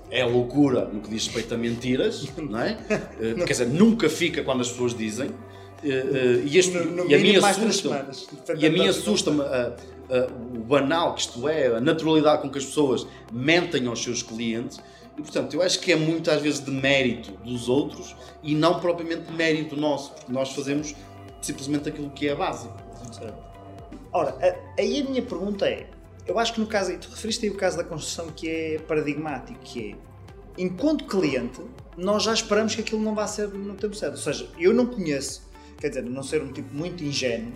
[0.10, 2.78] é loucura no que diz respeito a mentiras, não é?
[3.20, 5.28] Uh, quer dizer, nunca fica quando as pessoas dizem.
[5.28, 5.34] Uh,
[5.84, 8.08] uh, e, este, no, no e a minha assusta
[8.58, 9.44] e a minha assusta-me
[10.56, 14.80] o banal que isto é, a naturalidade com que as pessoas mentem aos seus clientes.
[15.18, 18.80] E portanto, eu acho que é muito às vezes de mérito dos outros e não
[18.80, 20.96] propriamente de mérito nosso, porque nós fazemos
[21.42, 22.74] simplesmente aquilo que é básico.
[24.12, 24.36] Ora,
[24.78, 25.88] aí a minha pergunta é:
[26.26, 28.80] eu acho que no caso, e tu referiste aí o caso da construção que é
[28.80, 31.62] paradigmático, que é, enquanto cliente,
[31.96, 34.16] nós já esperamos que aquilo não vá ser no tempo certo.
[34.16, 35.44] Ou seja, eu não conheço,
[35.80, 37.54] quer dizer, não ser um tipo muito ingênuo,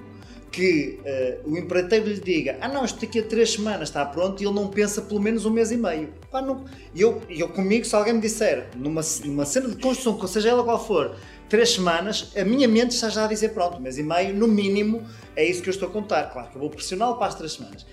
[0.51, 0.99] que
[1.45, 4.45] uh, o empreiteiro lhe diga ah não, isto daqui a três semanas está pronto e
[4.45, 6.09] ele não pensa pelo menos um mês e meio.
[6.33, 6.65] Não...
[6.93, 10.85] eu, eu comigo, se alguém me disser, numa, numa cena de construção, seja ela qual
[10.85, 11.15] for,
[11.51, 15.05] três semanas, a minha mente está já a dizer pronto, mês e meio, no mínimo,
[15.35, 16.31] é isso que eu estou a contar.
[16.31, 17.85] Claro que eu vou pressioná-lo para as três semanas.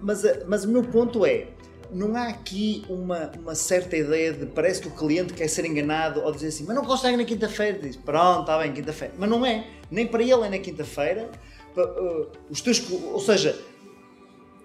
[0.00, 1.48] Mas, mas o meu ponto é,
[1.92, 6.22] não há aqui uma, uma certa ideia de parece que o cliente quer ser enganado
[6.22, 7.78] ou dizer assim, mas não consegue na quinta-feira.
[7.78, 9.12] Diz, pronto, está bem, quinta-feira.
[9.18, 9.66] Mas não é.
[9.90, 11.30] Nem para ele é na quinta-feira.
[11.76, 13.58] Uh, os teus, ou seja,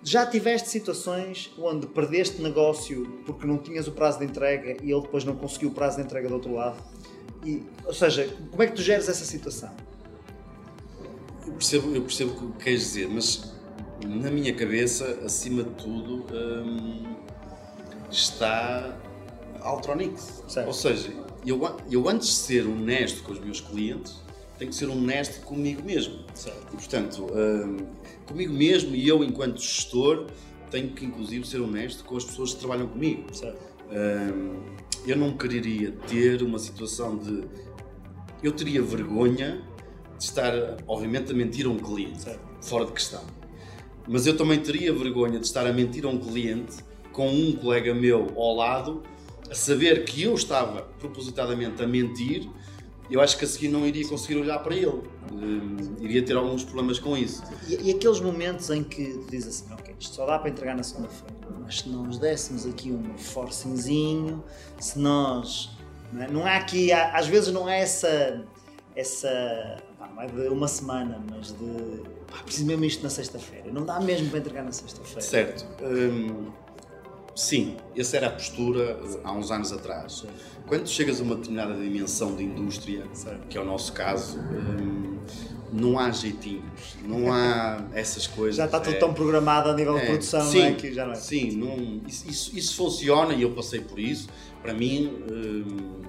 [0.02, 5.02] já tiveste situações onde perdeste negócio porque não tinhas o prazo de entrega e ele
[5.02, 6.78] depois não conseguiu o prazo de entrega do outro lado?
[7.46, 9.72] E, ou seja, como é que tu geres essa situação?
[11.46, 13.54] Eu percebo, eu percebo o que queres dizer, mas
[14.06, 17.16] na minha cabeça, acima de tudo, hum,
[18.12, 18.98] está
[19.62, 20.44] Altronix.
[20.48, 20.68] Certo.
[20.68, 21.12] Ou seja,
[21.46, 24.16] eu, eu antes de ser honesto com os meus clientes,
[24.58, 26.26] tenho que ser honesto comigo mesmo.
[26.34, 26.74] Certo.
[26.74, 27.78] E portanto, hum,
[28.26, 30.28] comigo mesmo e eu, enquanto gestor,
[30.70, 33.34] tenho que inclusive ser honesto com as pessoas que trabalham comigo.
[33.34, 33.60] Certo.
[33.92, 34.60] Hum,
[35.08, 37.44] eu não quereria ter uma situação de.
[38.44, 39.62] Eu teria vergonha
[40.18, 40.54] de estar,
[40.88, 42.42] obviamente, a mentir a um cliente, certo.
[42.62, 43.24] fora de questão.
[44.08, 46.78] Mas eu também teria vergonha de estar a mentir a um cliente
[47.12, 49.04] com um colega meu ao lado,
[49.50, 52.48] a saber que eu estava propositadamente a mentir,
[53.10, 54.88] eu acho que a seguir não iria conseguir olhar para ele.
[54.88, 57.42] Uh, iria ter alguns problemas com isso.
[57.68, 60.84] E, e aqueles momentos em que diz assim, ok, isto só dá para entregar na
[60.84, 64.44] segunda-feira, mas se nós dessemos aqui um forcinzinho,
[64.80, 65.72] se nós.
[66.12, 66.28] Não, é?
[66.28, 68.44] não há aqui, há, às vezes não é essa.
[68.96, 73.72] essa não é de uma semana, mas de pá, preciso mesmo isto na sexta-feira.
[73.72, 75.22] Não dá mesmo para entregar na sexta-feira.
[75.22, 75.66] Certo.
[75.84, 76.52] Hum,
[77.38, 80.26] sim, essa era a postura há uns anos atrás.
[80.66, 83.04] Quando chegas a uma determinada dimensão de indústria,
[83.50, 85.20] que é o nosso caso, hum,
[85.72, 88.56] não há jeitinhos, não há essas coisas.
[88.56, 90.74] Já está tudo é, tão programado a nível é, de produção, sim, é?
[90.74, 91.16] Que já não é.
[91.16, 94.28] Sim, não, isso, isso, funciona e eu passei por isso.
[94.62, 96.02] Para mim, hum,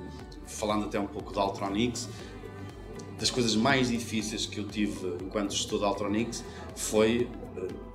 [0.47, 2.09] falando até um pouco de Altronix,
[3.19, 7.89] das coisas mais difíceis que eu tive enquanto gestor de Altronix foi uh,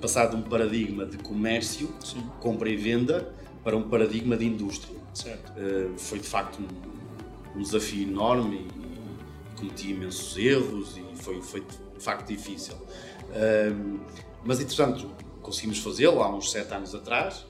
[0.00, 2.22] passar de um paradigma de comércio, Sim.
[2.40, 3.32] compra e venda,
[3.64, 4.96] para um paradigma de indústria.
[4.96, 11.42] Uh, foi de facto um, um desafio enorme e, e, cometi imensos erros e foi,
[11.42, 12.74] foi de facto difícil.
[12.74, 14.00] Uh,
[14.44, 15.10] mas entretanto
[15.42, 17.46] conseguimos fazê-lo há uns sete anos atrás.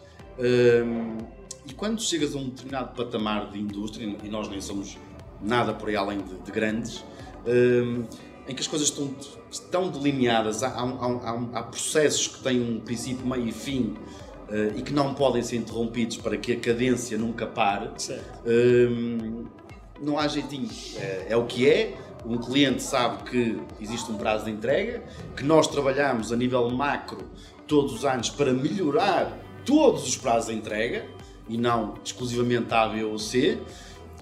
[1.66, 4.96] e quando chegas a um determinado patamar de indústria, e nós nem somos
[5.42, 7.04] nada por aí além de, de grandes,
[7.46, 8.04] um,
[8.46, 9.14] em que as coisas estão,
[9.50, 13.96] estão delineadas, há, há, há, há, processos que têm um princípio, meio e fim
[14.48, 17.90] uh, e que não podem ser interrompidos para que a cadência nunca pare.
[18.46, 19.46] Um,
[20.00, 21.96] não há jeitinho, é, é o que é.
[22.24, 25.02] Um cliente sabe que existe um prazo de entrega,
[25.36, 27.24] que nós trabalhamos a nível macro
[27.66, 31.06] todos os anos para melhorar todos os prazos de entrega
[31.48, 33.58] e não exclusivamente A, B ou C.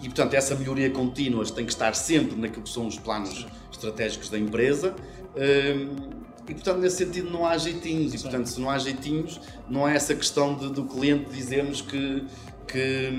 [0.02, 3.46] E, portanto, essa melhoria contínua tem que estar sempre naquilo que são os planos
[3.76, 4.94] estratégicos da empresa.
[5.36, 6.16] Hum,
[6.48, 8.14] e, portanto, nesse sentido, não há jeitinhos.
[8.14, 12.24] E, portanto, se não há jeitinhos, não é essa questão de, do cliente dizermos que,
[12.68, 13.12] que,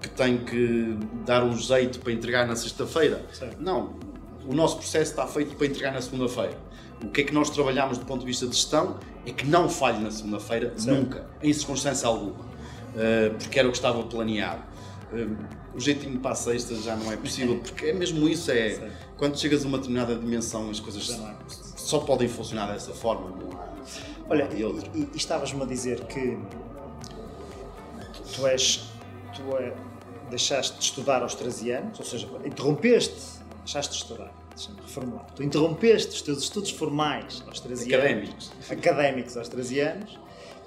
[0.00, 3.24] que tem que dar um jeito para entregar na sexta-feira.
[3.58, 3.94] Não.
[4.46, 6.58] O nosso processo está feito para entregar na segunda-feira.
[7.02, 9.68] O que é que nós trabalhamos do ponto de vista de gestão é que não
[9.68, 12.40] falhe na segunda-feira, nunca, em circunstância alguma.
[12.40, 14.62] Uh, porque era o que estava planeado.
[15.74, 18.90] O jeitinho para a sexta já não é possível, porque é mesmo isso, é Sim.
[19.16, 21.36] quando chegas a uma determinada dimensão as coisas é.
[21.76, 23.70] só podem funcionar dessa forma, não há,
[24.28, 26.38] Olha, e, e, e estavas-me a dizer que
[28.12, 28.88] tu, tu és,
[29.34, 29.72] tu é,
[30.30, 33.16] deixaste de estudar aos 13 anos, ou seja, interrompeste,
[33.64, 38.52] deixaste de estudar, deixa-me reformular, tu interrompeste os teus estudos formais aos 13 académicos.
[38.52, 40.18] anos, académicos aos 13 anos,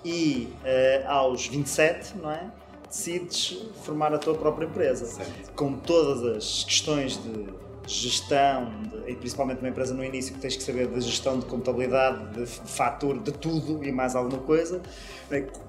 [0.04, 2.52] e uh, aos 27, não é?
[2.94, 5.06] Decides formar a tua própria empresa.
[5.06, 5.52] Certo.
[5.54, 10.56] Com todas as questões de gestão, de, e principalmente uma empresa no início que tens
[10.56, 14.82] que saber de gestão de contabilidade, de fatura, de tudo e mais alguma coisa.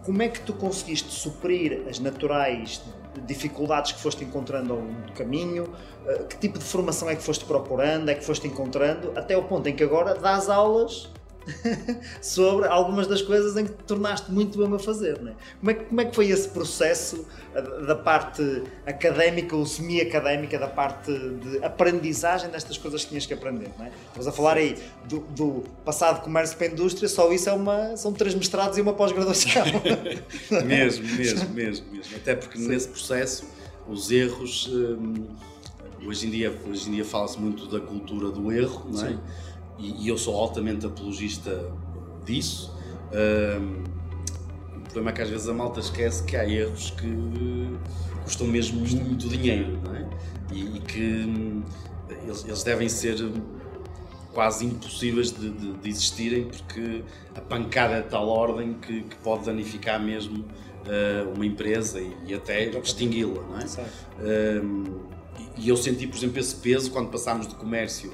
[0.05, 2.83] Como é que tu conseguiste suprir as naturais
[3.27, 5.69] dificuldades que foste encontrando ao longo do caminho?
[6.07, 9.43] Eh, que tipo de formação é que foste procurando, é que foste encontrando, até o
[9.43, 11.09] ponto em que agora dás aulas
[12.21, 15.21] sobre algumas das coisas em que te tornaste muito bom a fazer.
[15.21, 15.35] Não é?
[15.61, 17.27] Como, é que, como é que foi esse processo
[17.87, 23.71] da parte académica ou semi-académica, da parte de aprendizagem destas coisas que tinhas que aprender?
[23.79, 23.91] Não é?
[24.09, 24.77] Estamos a falar aí
[25.09, 28.81] do, do passado comércio para a indústria, só isso é uma, são três mestrados e
[28.81, 29.65] uma pós-graduação.
[30.65, 32.17] mesmo, mesmo, mesmo, mesmo.
[32.17, 32.69] Até porque Sim.
[32.69, 33.45] nesse processo
[33.89, 34.69] os erros.
[34.73, 35.27] Hum,
[36.07, 39.09] hoje em dia, hoje em dia fala-se muito da cultura do erro, não é?
[39.09, 39.19] Sim
[39.79, 41.73] e, e eu sou altamente apologista
[42.25, 42.75] disso.
[43.13, 43.85] Um,
[44.77, 47.79] o problema é que às vezes a malta esquece que há erros que
[48.23, 50.55] custam mesmo muito dinheiro, é?
[50.55, 51.63] E, e que hum,
[52.25, 53.17] eles, eles, devem ser
[54.33, 57.03] quase impossíveis de, de, de, existirem porque
[57.35, 62.17] a pancada é de tal ordem que, que pode danificar mesmo uh, uma empresa e,
[62.27, 64.61] e até extingui-la, é?
[64.61, 65.05] Um,
[65.57, 68.13] e eu senti, por exemplo, esse peso quando passámos de comércio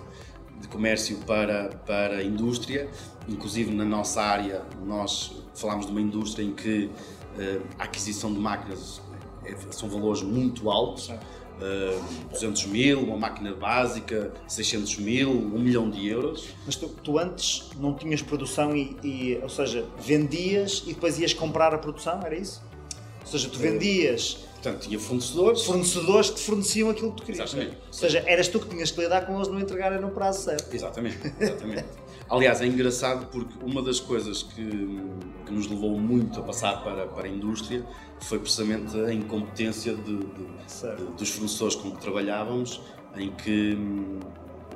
[0.70, 2.88] comércio para, para a indústria,
[3.28, 8.38] inclusive na nossa área nós falámos de uma indústria em que uh, a aquisição de
[8.38, 9.00] máquinas
[9.44, 11.18] é, são valores muito altos, uh,
[11.62, 11.98] eh,
[12.32, 16.48] 200 mil, uma máquina básica, 600 mil, 1 milhão de euros.
[16.64, 21.34] Mas tu, tu antes não tinhas produção e, e, ou seja, vendias e depois ias
[21.34, 22.62] comprar a produção, era isso?
[23.20, 25.64] Ou seja, tu eh, vendias Portanto, tinha fornecedores.
[25.64, 27.48] Fornecedores que te forneciam aquilo que tu querias.
[27.48, 27.78] Exatamente.
[27.86, 30.74] Ou seja, eras tu que tinhas que lidar com eles não entregarem no prazo certo.
[30.74, 31.86] Exatamente, exatamente.
[32.28, 35.00] Aliás, é engraçado porque uma das coisas que,
[35.46, 37.84] que nos levou muito a passar para, para a indústria
[38.20, 42.82] foi precisamente a incompetência de, de, de, dos fornecedores com que trabalhávamos,
[43.16, 43.76] em que,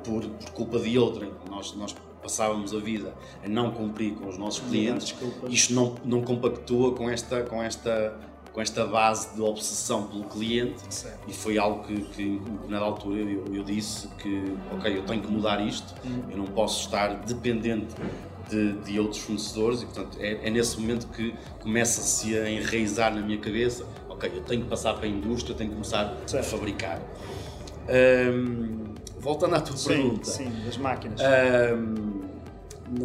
[0.03, 3.13] por, por culpa de outrem, nós, nós passávamos a vida
[3.43, 5.15] a não cumprir com os nossos clientes,
[5.47, 8.19] isto não, não compactua com esta, com esta
[8.55, 11.19] com esta base de obsessão pelo cliente certo.
[11.27, 15.29] e foi algo que, que na altura eu, eu, disse que ok, eu tenho que
[15.29, 16.23] mudar isto, uhum.
[16.31, 17.93] eu não posso estar dependente
[18.49, 23.21] de, de outros fornecedores e portanto é, é nesse momento que começa-se a enraizar na
[23.21, 26.45] minha cabeça ok, eu tenho que passar para a indústria, tenho que começar certo.
[26.45, 27.01] a fabricar.
[27.89, 30.25] Um, voltando à tua sim, pergunta.
[30.25, 31.19] Sim, das máquinas.
[31.21, 32.15] Um,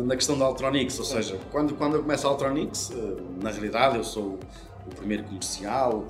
[0.05, 3.97] na questão da Altronix, ou seja, quando, quando eu começo a Altronix, eh, na realidade
[3.97, 4.39] eu sou
[4.93, 6.07] o primeiro comercial,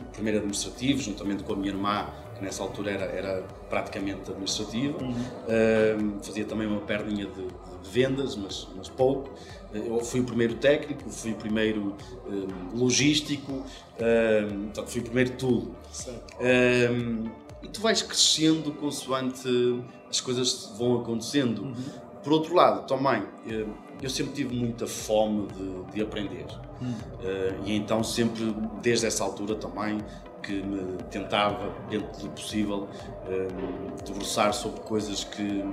[0.00, 5.02] o primeiro administrativo, juntamente com a minha irmã, que nessa altura era, era praticamente administrativa.
[5.02, 5.10] Uhum.
[5.12, 9.30] Uh, fazia também uma perninha de, de, vendas, mas, mas pouco.
[9.72, 11.94] Eu fui o primeiro técnico, fui o primeiro
[12.26, 15.76] uh, logístico, uh, portanto, fui o primeiro tudo.
[17.62, 19.48] e tu vais crescendo consoante
[20.10, 21.62] as coisas vão acontecendo.
[21.62, 21.74] Uhum.
[22.22, 23.22] Por outro lado, também,
[24.02, 26.46] eu sempre tive muita fome de, de aprender.
[26.80, 26.92] Hum.
[26.92, 29.98] Uh, e então sempre, desde essa altura também,
[30.42, 32.88] que me tentava, dentro do possível,
[33.26, 35.64] uh, debruçar sobre coisas que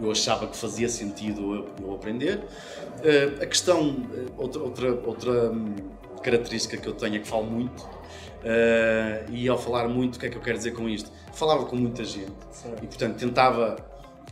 [0.00, 2.38] eu achava que fazia sentido eu, aprender.
[2.38, 5.74] Uh, a questão, uh, outra, outra, outra um,
[6.22, 7.88] característica que eu tenho é que falo muito,
[9.30, 11.10] e ao falar muito, o que é que eu quero dizer com isto?
[11.32, 12.82] Falava com muita gente certo.
[12.82, 13.76] e, portanto, tentava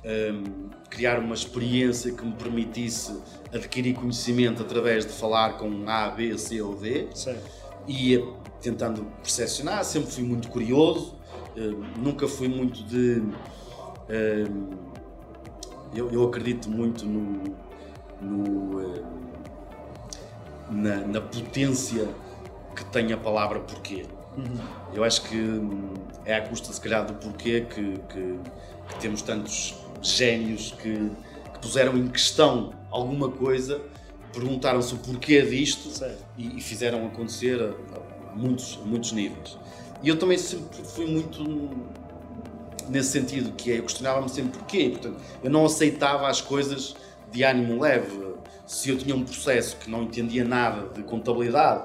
[0.04, 3.18] um, criar uma experiência que me permitisse
[3.52, 7.08] adquirir conhecimento através de falar com A, B, C ou D.
[7.86, 8.24] E ia
[8.60, 11.16] tentando percepcionar, sempre fui muito curioso,
[11.56, 13.22] um, nunca fui muito de.
[14.08, 14.70] Um,
[15.94, 17.56] eu, eu, acredito muito no,
[18.20, 19.04] no
[20.70, 22.08] na, na, potência
[22.74, 24.04] que tem a palavra porquê.
[24.36, 24.56] Uhum.
[24.92, 25.60] Eu acho que
[26.24, 28.38] é à custa, se calhar, do porquê que, que,
[28.88, 31.10] que temos tantos génios que,
[31.52, 33.80] que puseram em questão alguma coisa,
[34.32, 35.90] perguntaram-se o porquê disto
[36.36, 39.58] e, e, fizeram acontecer a, a, muitos, a muitos níveis.
[40.02, 41.42] E eu também sempre fui muito
[42.88, 44.90] nesse sentido, que é, eu questionava-me sempre porquê.
[44.90, 46.94] Portanto, eu não aceitava as coisas
[47.32, 48.34] de ânimo leve.
[48.66, 51.84] Se eu tinha um processo que não entendia nada de contabilidade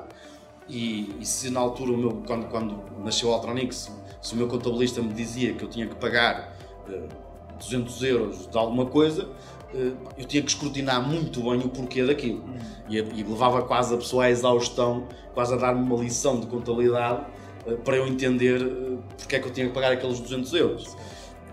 [0.68, 3.92] e, e se na altura, meu, quando, quando nasceu o Altronix,
[4.22, 6.56] se o meu contabilista me dizia que eu tinha que pagar
[6.88, 7.29] uh,
[7.60, 9.28] 200 euros de alguma coisa,
[9.74, 12.44] eh, eu tinha que escrutinar muito bem o porquê daquilo.
[12.90, 17.26] E, levava quase a pessoa à exaustão, quase a dar-me uma lição de contabilidade
[17.68, 20.98] eh, para eu entender eh, porque é que eu tinha que pagar aqueles 200 euros.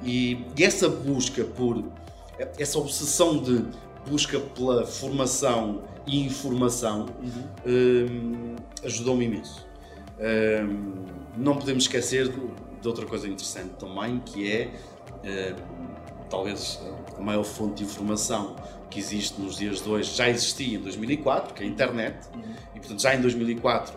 [0.03, 1.85] E, essa busca por,
[2.59, 3.65] essa obsessão de
[4.09, 8.55] busca pela formação e informação uhum.
[8.85, 9.67] ajudou-me imenso.
[11.37, 14.71] não podemos esquecer de, outra coisa interessante também, que é
[16.29, 16.81] talvez
[17.17, 18.57] a maior fonte de informação
[18.91, 22.43] que existe nos dias de hoje já existia em 2004, que é a internet, uhum.
[22.75, 23.95] e portanto já em 2004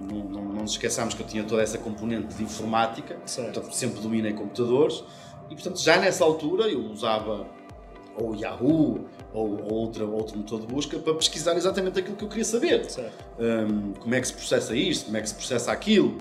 [0.00, 4.00] não, não, não nos esqueçamos que eu tinha toda essa componente de informática, portanto sempre
[4.00, 5.02] dominei computadores,
[5.50, 7.46] e portanto já nessa altura eu usava
[8.20, 12.28] ou Yahoo ou, ou outra, outro motor de busca para pesquisar exatamente aquilo que eu
[12.28, 12.86] queria saber.
[13.38, 16.18] Um, como é que se processa isto, como é que se processa aquilo.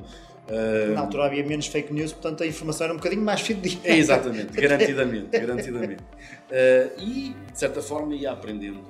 [0.47, 3.81] Uh, Na altura havia menos fake news, portanto a informação era um bocadinho mais fidedigna.
[3.83, 6.03] É, exatamente, garantidamente, garantidamente.
[6.03, 8.81] Uh, e de certa forma ia aprendendo,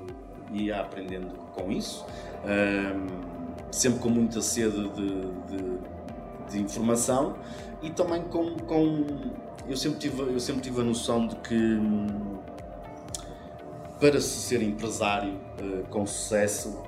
[0.53, 2.05] ia aprendendo com isso,
[2.43, 7.35] uh, sempre com muita sede de, de, de, informação
[7.81, 9.05] e também com, com
[9.67, 11.79] eu sempre tive eu sempre tive a noção de que
[13.99, 16.83] para se ser empresário uh, com sucesso,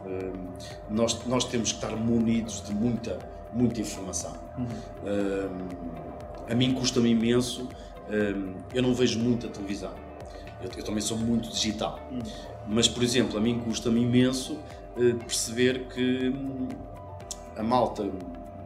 [0.92, 3.18] nós, nós temos que estar munidos de muita
[3.54, 4.34] muita informação.
[4.58, 4.66] Uhum.
[5.06, 7.68] Um, a mim custa-me imenso,
[8.10, 9.94] um, eu não vejo muita televisão.
[10.62, 12.00] Eu, eu também sou muito digital.
[12.12, 12.20] Hum.
[12.68, 14.58] Mas, por exemplo, a mim custa-me imenso
[14.98, 16.68] eh, perceber que hum,
[17.56, 18.10] a malta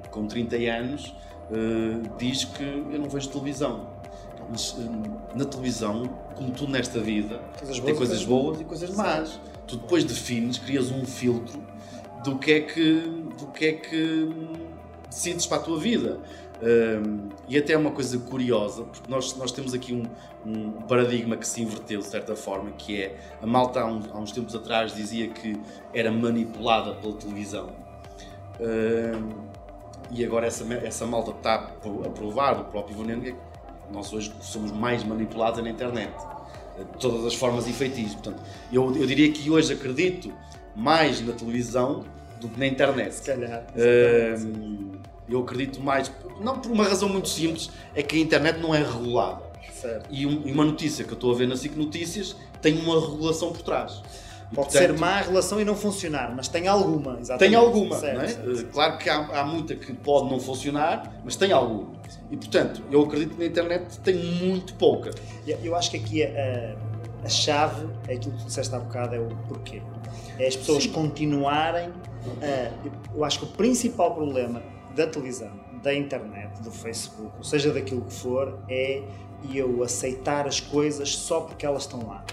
[0.10, 1.16] com 30 anos
[1.52, 3.88] eh, diz que eu não vejo televisão.
[4.50, 5.04] Mas hum,
[5.36, 6.04] na televisão,
[6.36, 9.40] como tudo nesta vida, Coisas tem boas, coisas boas e coisas más.
[9.68, 11.62] Tu depois defines, crias um filtro
[12.24, 13.00] do que é que,
[13.38, 14.30] do que, é que
[15.14, 16.20] decides para a tua vida.
[16.62, 20.04] Hum, e até é uma coisa curiosa, porque nós, nós temos aqui um,
[20.50, 24.18] um paradigma que se inverteu de certa forma, que é a malta há uns, há
[24.18, 25.60] uns tempos atrás dizia que
[25.94, 27.70] era manipulada pela televisão.
[30.10, 33.36] E agora essa, essa malta está a provar, o próprio que
[33.92, 36.14] nós hoje somos mais manipulados na internet.
[36.78, 38.16] De todas as formas e feitiços.
[38.16, 38.42] Portanto,
[38.72, 40.34] eu, eu diria que hoje acredito
[40.76, 42.04] mais na televisão
[42.44, 43.14] do que na internet.
[43.16, 43.66] Se calhar.
[45.28, 48.80] Eu acredito mais, não por uma razão muito simples, é que a internet não é
[48.80, 49.42] regulada.
[49.74, 50.08] Certo.
[50.12, 53.00] E, um- e uma notícia que eu estou a ver na SIC Notícias tem uma
[53.00, 54.02] regulação por trás.
[54.54, 57.18] Pode portanto, ser má a relação e não funcionar, mas tem alguma.
[57.20, 57.40] Exatamente.
[57.40, 58.28] Tem alguma, Certo, não é?
[58.28, 58.64] certo, Eh.
[58.72, 61.92] Claro que há, há muita que pode não funcionar, mas tem alguma.
[62.30, 65.10] E portanto, eu acredito que na internet tem muito pouca.
[65.48, 66.76] Eu- Eu acho que aqui a,
[67.24, 69.82] a chave, é aquilo que tu disseste há bocado, é o porquê.
[70.38, 70.92] É as pessoas Sim.
[70.92, 71.90] continuarem.
[72.42, 72.72] a-
[73.14, 74.62] eu acho que o principal problema
[74.96, 75.52] da televisão,
[75.84, 79.04] da internet, do Facebook, ou seja, daquilo que for, é
[79.54, 82.24] eu aceitar as coisas só porque elas estão lá.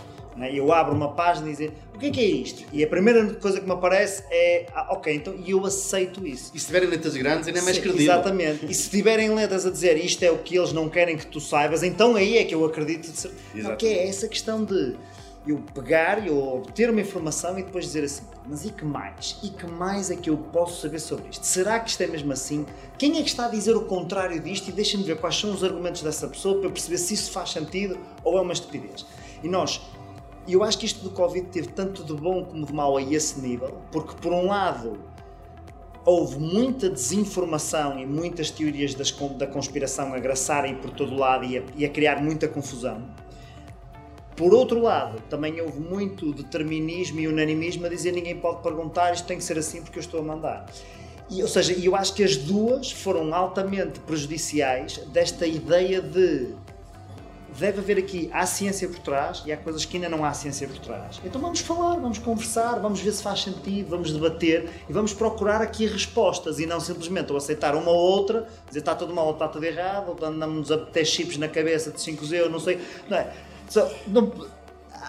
[0.40, 0.54] Não é?
[0.54, 2.64] Eu abro uma página e dizer o que é que é isto?
[2.72, 6.50] E a primeira coisa que me aparece é ah, ok, então e eu aceito isso.
[6.54, 8.14] E se tiverem letras grandes, ainda é mais Sim, credível.
[8.14, 8.66] Exatamente.
[8.66, 11.40] E se tiverem letras a dizer isto é o que eles não querem que tu
[11.40, 13.10] saibas, então aí é que eu acredito.
[13.10, 13.30] De ser...
[13.54, 14.96] Não, que é essa questão de
[15.46, 19.38] eu pegar e eu obter uma informação e depois dizer assim, mas e que mais?
[19.42, 21.44] E que mais é que eu posso saber sobre isto?
[21.44, 22.64] Será que isto é mesmo assim?
[22.98, 24.68] Quem é que está a dizer o contrário disto?
[24.68, 27.50] E deixa-me ver quais são os argumentos dessa pessoa para eu perceber se isso faz
[27.50, 29.04] sentido ou é uma estupidez.
[29.42, 29.80] E nós,
[30.48, 33.40] eu acho que isto do Covid teve tanto de bom como de mau a esse
[33.40, 34.98] nível, porque por um lado
[36.04, 41.58] houve muita desinformação e muitas teorias das da conspiração a graçarem por todo lado e
[41.58, 43.02] a, e a criar muita confusão.
[44.34, 49.26] Por outro lado, também houve muito determinismo e unanimismo a dizer ninguém pode perguntar, isto
[49.26, 50.66] tem que ser assim porque eu estou a mandar.
[51.28, 56.54] E, ou seja, eu acho que as duas foram altamente prejudiciais desta ideia de
[57.60, 60.66] deve haver aqui, há ciência por trás e há coisas que ainda não há ciência
[60.66, 61.20] por trás.
[61.24, 65.60] Então vamos falar, vamos conversar, vamos ver se faz sentido, vamos debater e vamos procurar
[65.62, 69.34] aqui respostas e não simplesmente ou aceitar uma ou outra, dizer está tudo mal ou
[69.34, 72.80] está tudo errado, ou andamos a ter chips na cabeça de 5Z, eu não sei.
[73.08, 73.32] Não é?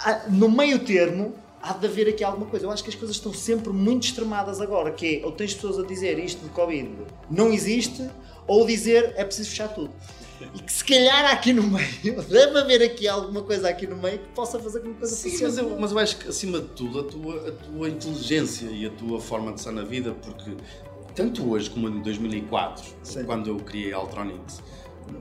[0.03, 2.65] Há- no meio termo há de haver aqui alguma coisa.
[2.65, 5.79] Eu acho que as coisas estão sempre muito extremadas agora, que é, ou tens pessoas
[5.79, 6.89] a dizer isto de Covid
[7.29, 8.09] não existe,
[8.47, 9.91] ou dizer é preciso fechar tudo.
[10.53, 14.19] E que se calhar aqui no meio, deve haver aqui alguma coisa aqui no meio
[14.19, 16.59] que possa fazer com que a coisa Sim, mas eu, mas eu acho que acima
[16.59, 20.13] de tudo a tua, a tua inteligência e a tua forma de estar na vida,
[20.13, 20.51] porque
[21.15, 23.23] tanto hoje como em 2004, Sim.
[23.23, 24.61] quando eu criei a Altronics,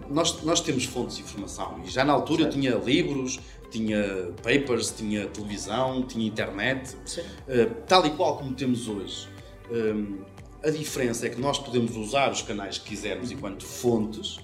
[0.08, 2.60] nós, nós temos fontes de informação e já na altura eu Certo.
[2.60, 3.40] tinha livros,
[3.70, 6.94] tinha papers, tinha televisão, tinha internet.
[6.94, 9.28] Uh, tal e qual como temos hoje.
[9.70, 10.18] Um,
[10.62, 14.38] a diferença é que nós podemos usar os canais que quisermos enquanto fontes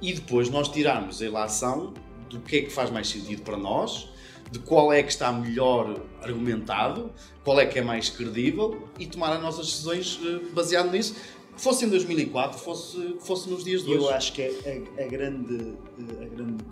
[0.00, 1.92] e depois nós tirarmos a ilação
[2.28, 4.08] do que é que faz mais sentido para nós,
[4.50, 7.10] de qual é que está melhor argumentado,
[7.44, 11.14] qual é que é mais credível e tomar as nossas decisões uh, baseado nisso.
[11.56, 14.04] Fosse em 2004, fosse, fosse nos dias de hoje.
[14.04, 15.74] Eu acho que a, a grande,
[16.20, 16.64] a grande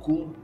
[0.00, 0.34] cul-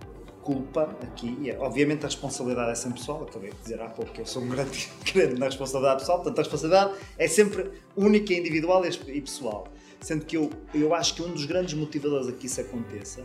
[0.42, 4.10] culpa aqui, e é, obviamente a responsabilidade é sempre pessoal, acabei de dizer há pouco
[4.10, 8.32] que eu sou um grande crente na responsabilidade pessoal, portanto a responsabilidade é sempre única,
[8.32, 9.68] individual e pessoal.
[10.00, 13.22] Sendo que eu, eu acho que um dos grandes motivadores a que isso aconteça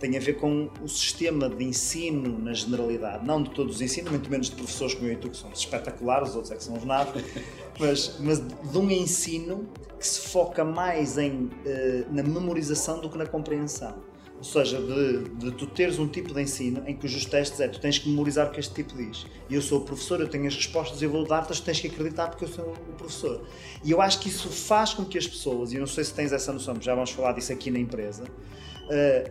[0.00, 4.10] tem a ver com o sistema de ensino na generalidade, não de todos os ensinos,
[4.10, 6.64] muito menos de professores como eu e tu, que são espetaculares, os outros é que
[6.64, 7.22] são os nados,
[7.78, 9.68] mas, mas de um ensino
[9.98, 13.94] que se foca mais em, eh, na memorização do que na compreensão.
[14.38, 17.68] Ou seja, de, de tu teres um tipo de ensino em que os testes é
[17.68, 19.24] tu tens que memorizar o que este tipo diz.
[19.48, 22.28] E eu sou o professor, eu tenho as respostas, eu vou dar-te, tens que acreditar
[22.28, 23.40] porque eu sou o professor.
[23.82, 26.12] E eu acho que isso faz com que as pessoas, e eu não sei se
[26.12, 28.24] tens essa noção, já vamos falar disso aqui na empresa,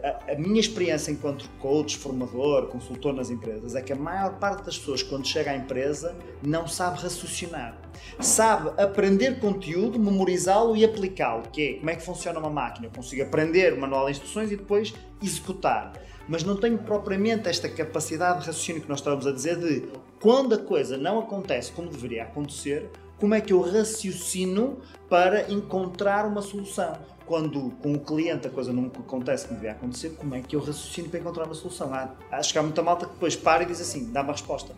[0.03, 4.63] a, a minha experiência enquanto coach, formador, consultor nas empresas é que a maior parte
[4.63, 7.77] das pessoas, quando chega à empresa, não sabe raciocinar.
[8.19, 12.87] Sabe aprender conteúdo, memorizá-lo e aplicá-lo, que é como é que funciona uma máquina.
[12.87, 15.93] Eu consigo aprender o manual de instruções e depois executar.
[16.27, 19.87] Mas não tenho propriamente esta capacidade de raciocínio que nós estamos a dizer de
[20.19, 22.89] quando a coisa não acontece como deveria acontecer,
[23.19, 24.79] como é que eu raciocino
[25.09, 26.97] para encontrar uma solução?
[27.33, 30.59] Quando com o cliente a coisa não acontece como devia acontecer, como é que eu
[30.59, 31.91] raciocino para encontrar uma solução?
[31.91, 34.75] Há, acho que há muita malta que depois para e diz assim, dá uma resposta.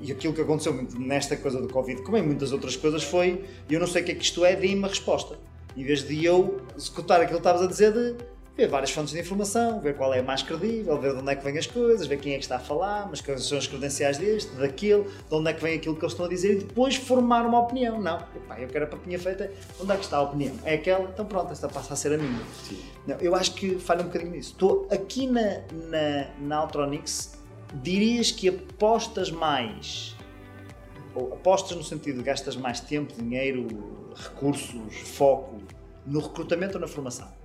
[0.00, 3.78] E aquilo que aconteceu nesta coisa do Covid, como em muitas outras coisas, foi eu
[3.78, 5.38] não sei o que é que isto é, dê-me uma resposta.
[5.76, 8.16] Em vez de eu executar aquilo que estavas a dizer de
[8.58, 11.36] ver várias fontes de informação, ver qual é a mais credível, ver de onde é
[11.36, 13.68] que vêm as coisas, ver quem é que está a falar, mas quais são as
[13.68, 16.56] credenciais deste, daquele, de onde é que vem aquilo que eles estão a dizer e
[16.64, 18.02] depois formar uma opinião.
[18.02, 20.56] Não, epá, eu quero a papinha feita, onde é que está a opinião?
[20.64, 21.08] É aquela?
[21.08, 22.40] Então pronto, esta passa a ser a minha.
[23.06, 24.50] Não, eu acho que falha um bocadinho nisso.
[24.54, 27.38] Estou aqui na, na, na Altronix,
[27.74, 30.16] dirias que apostas mais,
[31.14, 33.68] ou apostas no sentido de gastas mais tempo, dinheiro,
[34.16, 35.60] recursos, foco
[36.04, 37.37] no recrutamento ou na formação?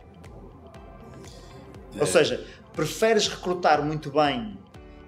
[1.99, 4.57] Ou seja, preferes recrutar muito bem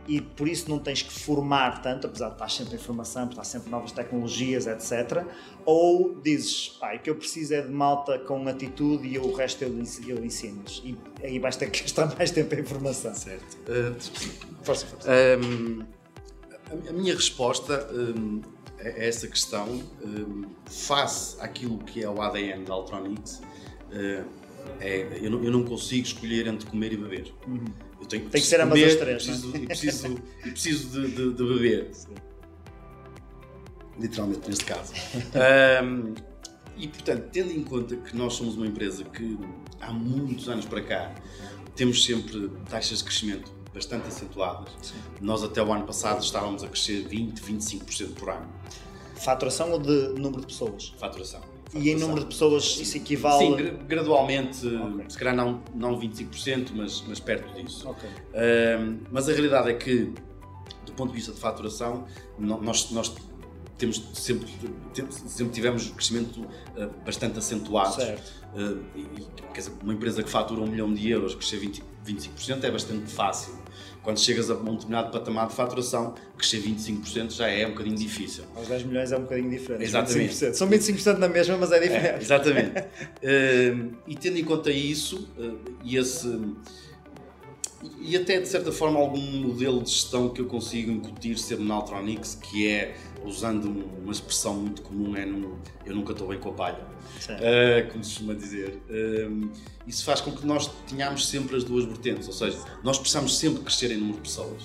[0.07, 3.43] e por isso não tens que formar tanto, apesar de estar sempre em formação, estar
[3.43, 5.25] sempre novas tecnologias, etc.
[5.65, 9.63] Ou dizes, pá, o que eu preciso é de malta com atitude e o resto
[9.63, 9.69] eu,
[10.07, 10.81] eu ensino-lhes.
[10.85, 13.13] E aí vais ter que gastar mais tempo em formação.
[13.15, 13.57] Certo.
[13.67, 13.95] Uh,
[14.61, 15.09] força, força.
[15.09, 15.83] Um,
[16.87, 18.41] a minha resposta um,
[18.79, 19.67] a essa questão,
[20.03, 23.41] um, face àquilo que é o ADN da Altronix,
[23.91, 24.44] uh,
[24.79, 27.33] é, eu, não, eu não consigo escolher entre comer e beber.
[27.47, 27.65] Uhum.
[27.99, 29.23] Eu tenho, Tem que ser ambas as três.
[29.23, 29.57] Preciso, não é?
[29.57, 31.91] e preciso, e preciso de, de, de beber.
[33.99, 34.93] Literalmente, neste caso.
[35.83, 36.13] Um,
[36.77, 39.37] e, portanto, tendo em conta que nós somos uma empresa que
[39.79, 41.15] há muitos anos para cá
[41.75, 44.69] temos sempre taxas de crescimento bastante acentuadas.
[44.81, 44.95] Sim.
[45.21, 48.47] Nós até o ano passado estávamos a crescer 20, 25% por ano.
[49.25, 50.93] Faturação ou de número de pessoas?
[50.99, 51.41] Faturação.
[51.73, 51.99] E em Faturação.
[52.07, 53.39] número de pessoas isso equivale.
[53.45, 55.05] Sim, gra- gradualmente, Ok.
[55.09, 57.89] se calhar não, não 25%, mas, mas perto disso.
[57.89, 58.07] Ok.
[58.09, 60.13] Um, mas a realidade é que,
[60.85, 62.05] do ponto de vista de faturação,
[62.37, 63.13] nós, nós
[63.77, 64.47] temos sempre,
[65.27, 67.95] sempre tivemos crescimento uh, bastante acentuado.
[67.95, 68.31] Certo.
[68.55, 69.07] Uh, e,
[69.53, 73.11] quer dizer, uma empresa que fatura um milhão de euros, crescer 20, 25% é bastante
[73.11, 73.53] fácil.
[74.05, 78.43] Quando chegas a um determinado patamar de faturação, crescer 25% já é um bocadinho difícil.
[78.55, 79.83] Aos 10 milhões é um bocadinho diferente.
[79.83, 80.31] Exatamente.
[80.31, 80.53] 25%.
[80.53, 82.07] São 25% na mesma, mas é diferente.
[82.07, 82.71] É, exatamente.
[83.25, 86.39] Um, e tendo em conta isso, uh, e esse.
[87.99, 91.73] E até de certa forma algum modelo de gestão que eu consigo incutir ser na
[91.73, 92.95] Altronix, que é,
[93.25, 93.65] usando
[94.01, 98.03] uma expressão muito comum, é num, eu nunca estou bem com a palha, uh, como
[98.03, 98.81] se costuma dizer.
[98.89, 99.49] Um,
[99.87, 103.63] isso faz com que nós tenhamos sempre as duas vertentes, ou seja, nós precisamos sempre
[103.63, 104.63] crescer em número de pessoas.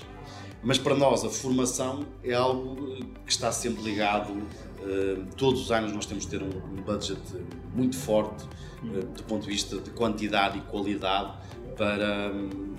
[0.63, 4.31] Mas para nós a formação é algo uh, que está sempre ligado.
[4.31, 7.21] uh, todos os anos nós temos de ter um, budget
[7.75, 8.45] muito forte
[8.85, 11.33] uh, do ponto de vista de quantidade e qualidade
[11.77, 12.33] para,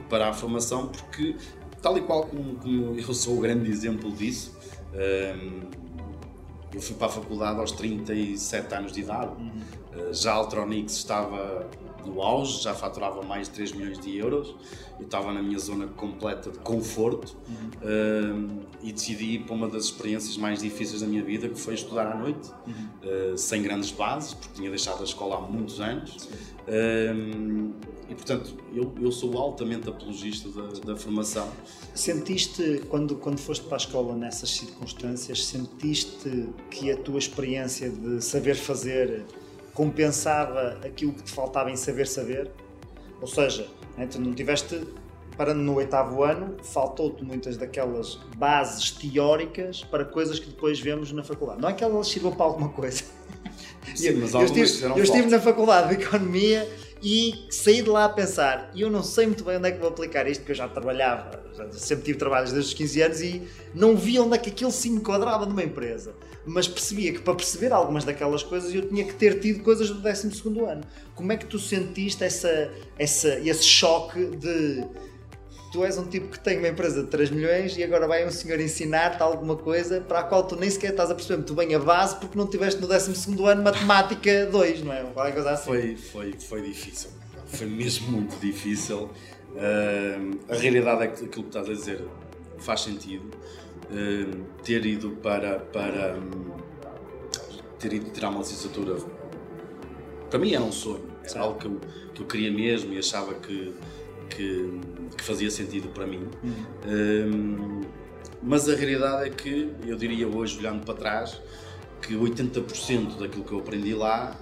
[0.10, 1.36] para a formação, porque
[1.82, 4.56] tal e qual como, como eu sou o grande exemplo disso,
[6.74, 9.32] eu fui para a faculdade aos 37 anos de idade.
[9.32, 11.70] Uh, Já a Altronix estava
[12.06, 14.56] no auge, já faturava mais de 3 milhões de euros.
[15.00, 17.36] Eu estava na minha zona completa de conforto
[17.82, 21.74] uh, e decidi ir para uma das experiências mais difíceis da minha vida, que foi
[21.74, 26.30] estudar à noite, uh, sem grandes bases, porque tinha deixado a escola há muitos anos.
[28.12, 31.50] E portanto, eu, eu sou altamente apologista da, da formação.
[31.96, 38.22] Sentiste, quando, quando foste para a escola nessas circunstâncias, sentiste que a tua experiência de
[38.22, 39.24] saber fazer
[39.74, 42.52] compensava aquilo que te faltava em saber saber?
[43.22, 43.66] Ou seja,
[43.98, 44.86] né, tu não tiveste,
[45.38, 51.24] parando no oitavo ano, faltou-te muitas daquelas bases teóricas para coisas que depois vemos na
[51.24, 51.62] faculdade.
[51.62, 53.06] Não é que elas sirvam para alguma coisa.
[53.96, 56.68] Sim, eu, mas eu estive, eu estive na faculdade de Economia
[57.02, 59.80] e saí de lá a pensar, e eu não sei muito bem onde é que
[59.80, 61.42] vou aplicar isto, porque eu já trabalhava,
[61.72, 63.42] sempre tive trabalhos desde os 15 anos e
[63.74, 66.14] não via onde é que aquilo se enquadrava numa empresa.
[66.46, 70.00] Mas percebia que para perceber algumas daquelas coisas eu tinha que ter tido coisas do
[70.00, 70.28] 12
[70.68, 70.84] ano.
[71.16, 74.84] Como é que tu sentiste essa, essa, esse choque de
[75.72, 78.32] tu és um tipo que tem uma empresa de 3 milhões e agora vai um
[78.32, 81.74] senhor ensinar-te alguma coisa para a qual tu nem sequer estás a perceber muito bem
[81.74, 83.12] a base porque não tiveste no 12
[83.50, 85.04] ano matemática 2, não é?
[85.14, 85.66] Qualquer coisa assim.
[85.66, 87.10] Foi, foi, foi difícil.
[87.48, 89.10] Foi mesmo muito difícil.
[89.56, 92.04] Ahm, a realidade é que aquilo que estás a dizer
[92.58, 93.30] faz sentido.
[93.92, 95.60] Ahm, ter ido para.
[95.60, 96.18] para
[97.80, 98.96] ter ido tirar uma licenciatura.
[100.30, 101.10] Para mim era um sonho.
[101.22, 101.44] Era Certo.
[101.44, 101.80] algo que eu,
[102.14, 103.74] que eu queria mesmo e achava que,
[104.36, 104.80] que,
[105.18, 106.28] que fazia sentido para mim.
[106.86, 107.82] Ahm,
[108.42, 111.40] mas a realidade é que, eu diria hoje, olhando para trás,
[112.02, 114.36] que 80% daquilo que eu aprendi lá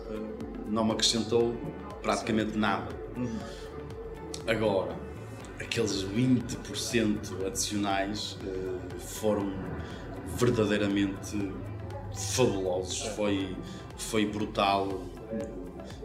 [0.67, 1.53] não me acrescentou
[2.01, 2.87] praticamente nada.
[4.47, 4.95] Agora,
[5.59, 9.51] aqueles 20% adicionais eh, foram
[10.37, 11.51] verdadeiramente
[12.15, 13.01] fabulosos.
[13.15, 13.55] Foi,
[13.97, 15.03] foi brutal.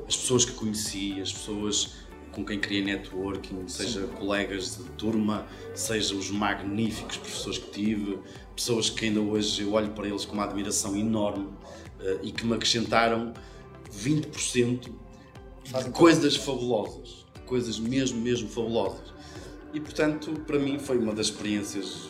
[0.06, 2.03] as pessoas que conheci, as pessoas
[2.34, 4.12] com quem criei networking, seja Sim.
[4.14, 8.18] colegas de turma, seja os magníficos professores que tive,
[8.54, 12.44] pessoas que ainda hoje eu olho para eles com uma admiração enorme uh, e que
[12.44, 13.32] me acrescentaram
[13.96, 14.90] 20%
[15.64, 19.14] de coisas fabulosas, coisas mesmo, mesmo fabulosas.
[19.72, 22.08] E portanto, para mim foi uma das experiências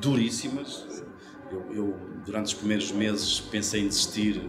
[0.00, 1.02] duríssimas.
[1.50, 4.40] Eu, eu durante os primeiros meses pensei em desistir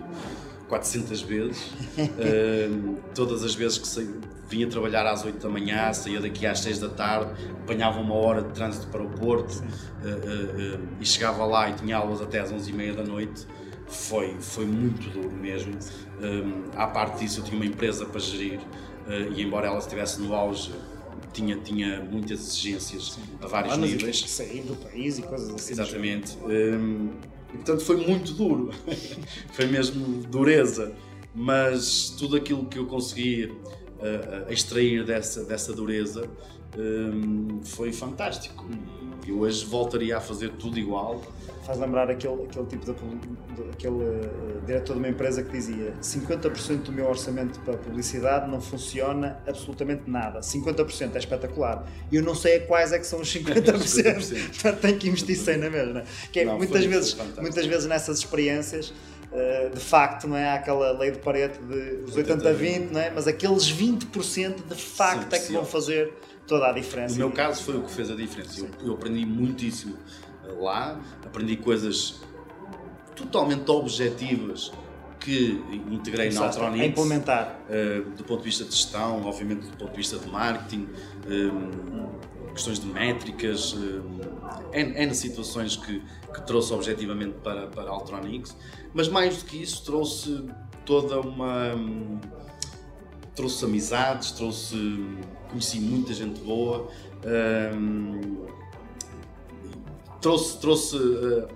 [0.67, 1.71] 400 vezes.
[1.97, 4.09] uh, todas as vezes que saí,
[4.47, 7.31] vinha trabalhar às 8 da manhã, saía daqui às 6 da tarde,
[7.63, 11.97] apanhava uma hora de trânsito para o Porto uh, uh, e chegava lá e tinha
[11.97, 13.45] aulas até às 11 e meia da noite.
[13.87, 15.77] Foi, foi muito duro mesmo.
[16.19, 18.59] Um, à parte disso, eu tinha uma empresa para gerir
[19.35, 20.73] e, embora ela estivesse no auge,
[21.31, 23.21] tinha, tinha muitas exigências Sim.
[23.41, 24.21] a vários níveis.
[24.27, 25.73] Sair do país e coisas assim.
[25.73, 26.37] Exatamente.
[26.37, 27.11] Um,
[27.55, 28.71] e portanto foi muito duro.
[29.53, 30.93] foi mesmo dureza.
[31.33, 36.29] Mas tudo aquilo que eu consegui uh, extrair dessa, dessa dureza
[36.77, 38.69] um, foi fantástico.
[39.25, 41.21] E hoje voltaria a fazer tudo igual
[41.65, 45.93] faz lembrar aquele, aquele tipo de, de aquele uh, diretor de uma empresa que dizia
[46.01, 50.41] 50% do meu orçamento para publicidade não funciona absolutamente nada.
[50.41, 51.85] 50% é espetacular.
[52.11, 54.77] Eu não sei quais é que são os 50%.
[54.79, 56.03] Tenho que investir 100 na mesma.
[56.31, 58.93] Que é, não, muitas, foi, vezes, foi muitas vezes nessas experiências
[59.25, 60.47] Uh, de facto, não é?
[60.47, 63.11] Há aquela lei de Pareto de os 80-20, não é?
[63.13, 66.13] Mas aqueles 20% de facto sim, é que vão fazer
[66.47, 67.15] toda a diferença.
[67.15, 68.61] No meu caso foi o que fez a diferença.
[68.61, 69.97] Eu, eu, aprendi muitíssimo
[70.53, 72.21] lá, aprendi coisas
[73.15, 74.71] totalmente objetivas
[75.19, 76.83] que integrei Exato, na Altronix.
[76.83, 77.59] A implementar.
[77.67, 80.87] Uh, do ponto de vista de gestão, obviamente do ponto de vista de marketing,
[81.27, 84.19] um, questões de métricas, um,
[84.71, 86.01] N, N situações que,
[86.33, 88.55] que trouxe objetivamente para, para a Altronix,
[88.93, 90.45] mas mais do que isso trouxe
[90.85, 91.73] toda uma...
[91.73, 92.19] Um,
[93.35, 94.77] trouxe amizades, trouxe...
[95.49, 96.87] conheci muita gente boa,
[97.75, 98.45] um,
[100.25, 101.47] trouxe, trouxe uh,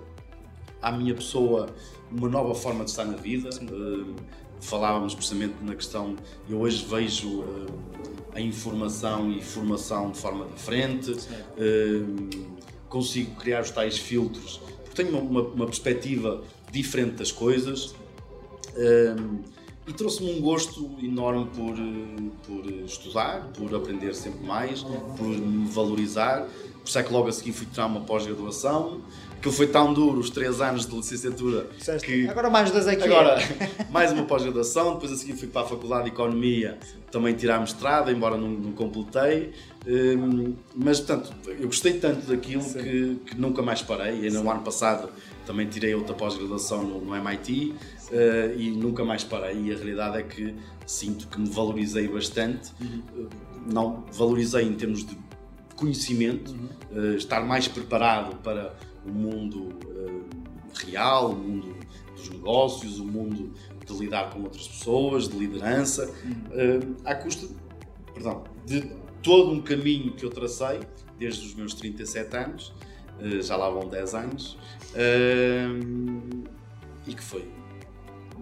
[0.80, 1.68] à minha pessoa
[2.08, 3.50] uma nova forma de estar na vida.
[3.60, 4.14] Uh,
[4.60, 6.14] falávamos precisamente na questão,
[6.48, 7.66] eu hoje vejo uh,
[8.32, 11.16] a informação e formação de forma diferente,
[12.88, 16.40] consigo criar os tais filtros, porque tenho uma, uma perspectiva
[16.70, 17.92] diferente das coisas.
[19.84, 21.74] e trouxe-me um gosto enorme por,
[22.46, 24.84] por estudar, por aprender sempre mais,
[25.16, 26.46] por me valorizar
[26.90, 29.00] por isso é que logo a seguir fui tirar uma pós-graduação.
[29.38, 31.68] Aquilo foi tão duro, os três anos de licenciatura.
[32.04, 32.28] Que...
[32.28, 33.04] Agora mais dois aqui.
[33.04, 33.38] Agora,
[33.90, 34.94] mais uma pós-graduação.
[34.94, 36.78] Depois a seguir fui para a Faculdade de Economia
[37.12, 39.52] também tirar mestrado, embora não, não completei.
[39.86, 44.26] Um, mas, portanto, eu gostei tanto daquilo que, que, nunca mais parei.
[44.26, 45.08] E no ano passado
[45.46, 47.76] também tirei outra pós-graduação no, no, MIT
[48.10, 49.56] uh, e nunca mais parei.
[49.62, 52.72] E a realidade é que sinto que me valorizei bastante.
[52.80, 53.28] Uhum.
[53.64, 55.16] Não valorizei em termos de
[55.80, 56.68] conhecimento, uhum.
[56.92, 60.24] uh, estar mais preparado para o mundo uh,
[60.74, 61.74] real, o mundo
[62.14, 63.54] dos negócios, o mundo
[63.84, 66.78] de lidar com outras pessoas, de liderança, uhum.
[66.78, 67.48] uh, à custa
[68.12, 68.82] perdão, de
[69.22, 70.80] todo um caminho que eu tracei
[71.18, 72.72] desde os meus 37 anos,
[73.42, 74.56] já lá vão 10 anos,
[77.06, 77.46] e que foi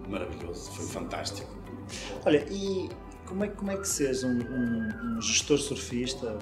[0.07, 1.53] maravilhoso, foi fantástico.
[2.25, 2.89] Olha, e
[3.29, 6.37] como é, como é que seres um, um, um, gestor surfista,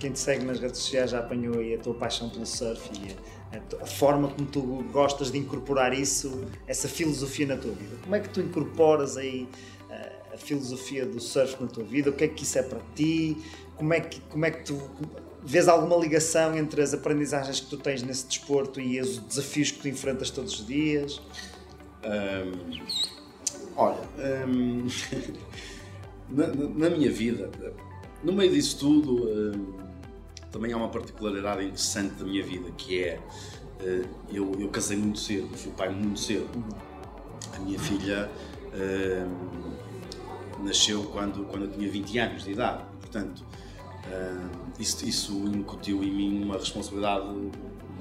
[0.00, 3.16] quem te segue nas redes sociais já apanhou aí a tua paixão pelo surf e
[3.56, 7.96] a, a, forma como tu gostas de incorporar isso, essa filosofia na tua vida?
[8.02, 9.48] Como é que tu incorporas aí
[9.88, 12.10] a, eh, a filosofia do surf na tua vida?
[12.10, 13.36] O que é que isso é para ti?
[13.76, 14.82] Como é que, como é que tu
[15.44, 19.78] vês alguma ligação entre as aprendizagens que tu tens nesse desporto e os desafios que
[19.78, 21.22] tu enfrentas todos os dias?
[22.04, 22.80] Um,
[23.76, 24.00] olha,
[24.48, 24.88] um,
[26.32, 27.50] na, na, minha vida,
[28.22, 29.74] no meio disso tudo, uh,
[30.50, 33.20] também há uma particularidade interessante da minha vida, que é
[33.80, 36.48] uh, eu, eu, casei muito cedo, fui pai muito cedo.
[37.54, 38.30] A minha filha
[38.68, 43.44] uh, nasceu quando, quando eu tinha 20 anos de idade, portanto,
[44.78, 47.24] isso, isso incutiu em mim uma responsabilidade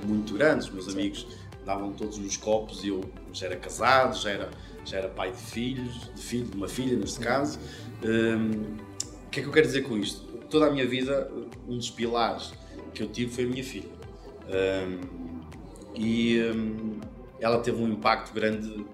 [0.06, 0.66] muito grande.
[0.66, 1.28] Os meus amigos
[1.66, 3.02] davam todos nos copos e eu
[3.34, 4.50] já era casado, já era,
[4.86, 7.60] já era pai de filhos, de filho, de uma filha neste caso,
[8.04, 8.78] um,
[9.26, 10.22] o que é que eu quero dizer com isto?
[10.50, 11.32] Toda a minha vida,
[11.68, 12.52] um dos pilares
[12.94, 13.90] que eu tive foi a minha filha.
[14.48, 15.22] Um,
[15.96, 17.00] e um,
[17.40, 18.86] ela teve um impacto grande,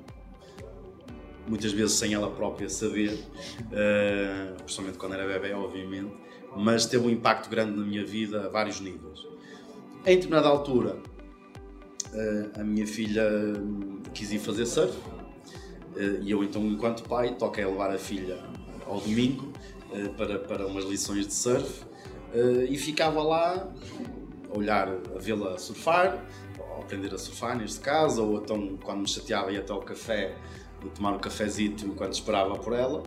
[1.48, 6.14] muitas vezes sem ela própria saber, uh, principalmente quando era bebê, obviamente,
[6.56, 9.26] mas teve um impacto grande na minha vida a vários níveis.
[10.06, 10.98] Em determinada altura,
[12.56, 13.24] a minha filha
[14.14, 14.98] quis ir fazer surf
[15.98, 18.38] Uh, e eu então, enquanto pai, toquei a levar a filha
[18.86, 19.52] ao domingo
[19.90, 21.84] uh, para, para umas lições de surf
[22.36, 23.68] uh, e ficava lá
[24.54, 26.24] a olhar, a vê-la surfar,
[26.60, 30.36] ou aprender a surfar neste caso, ou então quando me chateava ia até ao café,
[30.94, 33.02] tomar um cafezito enquanto esperava por ela.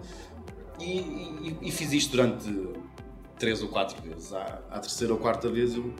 [0.81, 2.51] E, e, e, fiz isto durante
[3.39, 4.33] três ou quatro vezes.
[4.33, 5.95] À, à terceira ou quarta vez eu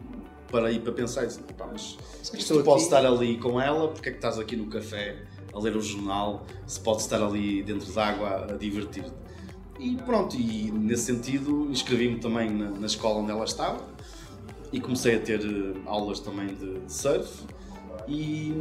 [0.51, 1.39] parei para pensar e disse,
[1.71, 5.23] mas se tu podes estar ali com ela, porque é que estás aqui no café
[5.53, 9.11] a ler o jornal, se pode estar ali dentro d'água a divertir-te?
[9.79, 13.83] E pronto, e nesse sentido inscrevi-me também na, na, escola onde ela estava
[14.71, 17.45] e comecei a ter eh, aulas também de, de surf
[18.07, 18.53] e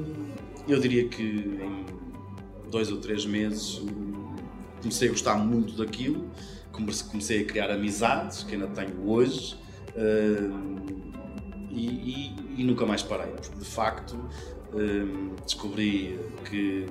[0.66, 1.84] eu diria que em
[2.70, 3.82] dois ou três meses
[4.80, 6.30] comecei a gostar muito daquilo,
[6.72, 9.56] comecei a criar amizades que ainda tenho hoje
[9.90, 11.09] uh,
[11.70, 16.18] e, e, e, nunca mais parei, de facto uh, descobri
[16.48, 16.86] que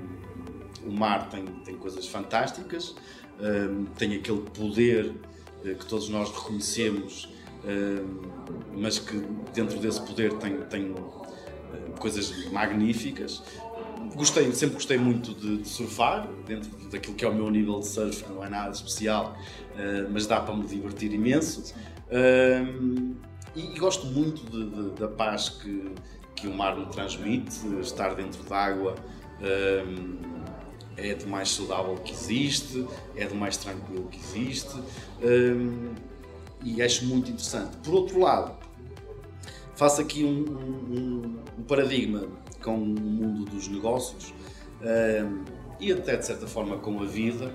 [0.85, 5.13] o mar tem, tem coisas fantásticas, uh, tem aquele poder
[5.61, 7.27] que todos nós reconhecemos,
[8.73, 9.21] mas que
[9.53, 10.95] dentro desse poder tem, tem
[11.99, 13.43] coisas magníficas
[14.15, 17.87] gostei, sempre gostei muito de, de, surfar, dentro daquilo que é o meu nível de
[17.87, 19.35] surf, não é nada especial,
[19.73, 21.73] uh, mas dá para me divertir imenso.
[22.07, 23.15] Uh,
[23.55, 25.93] e, e, gosto muito de, de, da paz que,
[26.35, 28.95] que o mar me transmite, estar dentro d'água.
[29.39, 30.39] Uh,
[30.97, 32.85] é do mais saudável que existe,
[33.15, 34.75] é do mais tranquilo que existe
[36.63, 37.77] e acho muito interessante.
[37.77, 38.53] Por outro lado,
[39.75, 42.27] faço aqui um, um, um paradigma
[42.61, 44.33] com o mundo dos negócios
[44.81, 45.45] um,
[45.79, 47.53] e até de certa forma com a vida,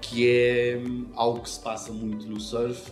[0.00, 0.80] que é
[1.14, 2.90] algo que se passa muito no surf,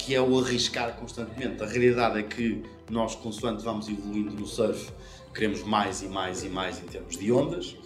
[0.00, 1.62] que é o arriscar constantemente.
[1.62, 4.90] A realidade é que nós, consoante vamos evoluindo no surf,
[5.34, 7.76] queremos mais e mais e mais em termos de ondas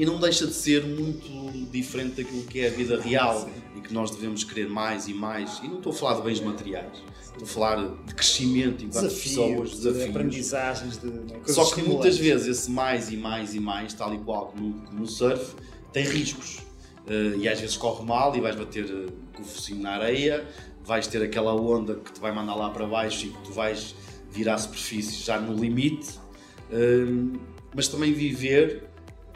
[0.00, 1.28] e não deixa de ser muito
[1.70, 5.60] diferente daquilo que é a vida real e que nós devemos querer mais e mais.
[5.62, 7.76] E não estou a falar de bens materiais, estou a falar
[8.06, 10.04] de crescimento enquanto desafios, pessoas, desafios.
[10.04, 14.14] De aprendizagens, de, de Só que muitas vezes esse mais e mais e mais, tal
[14.14, 15.54] e qual no, no surf,
[15.92, 16.60] tem riscos.
[17.06, 20.46] Uh, e às vezes corre mal e vais bater uh, com o focinho na areia,
[20.90, 23.94] vais ter aquela onda que te vai mandar lá para baixo e que tu vais
[24.28, 26.18] vir à superfície já no limite.
[26.68, 27.38] Uh,
[27.72, 28.88] mas também viver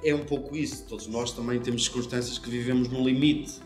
[0.02, 0.84] é um pouco isso.
[0.88, 3.60] Todos nós também temos circunstâncias que vivemos no limite.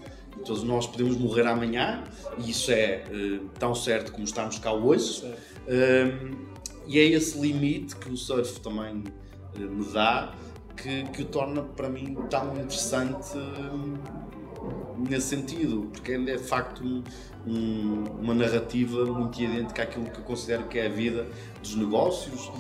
[0.45, 2.05] Todos nós podemos morrer amanhã
[2.37, 5.25] e isso é uh, tão certo como estamos cá hoje.
[5.25, 6.37] Uh,
[6.87, 9.03] e é esse limite que o surf também
[9.57, 10.35] uh, me dá
[10.77, 13.33] que, que o torna para mim tão interessante
[14.99, 17.03] nesse sentido, porque é de facto um,
[17.47, 21.27] um, uma narrativa muito idêntica àquilo que eu considero que é a vida
[21.63, 22.51] dos negócios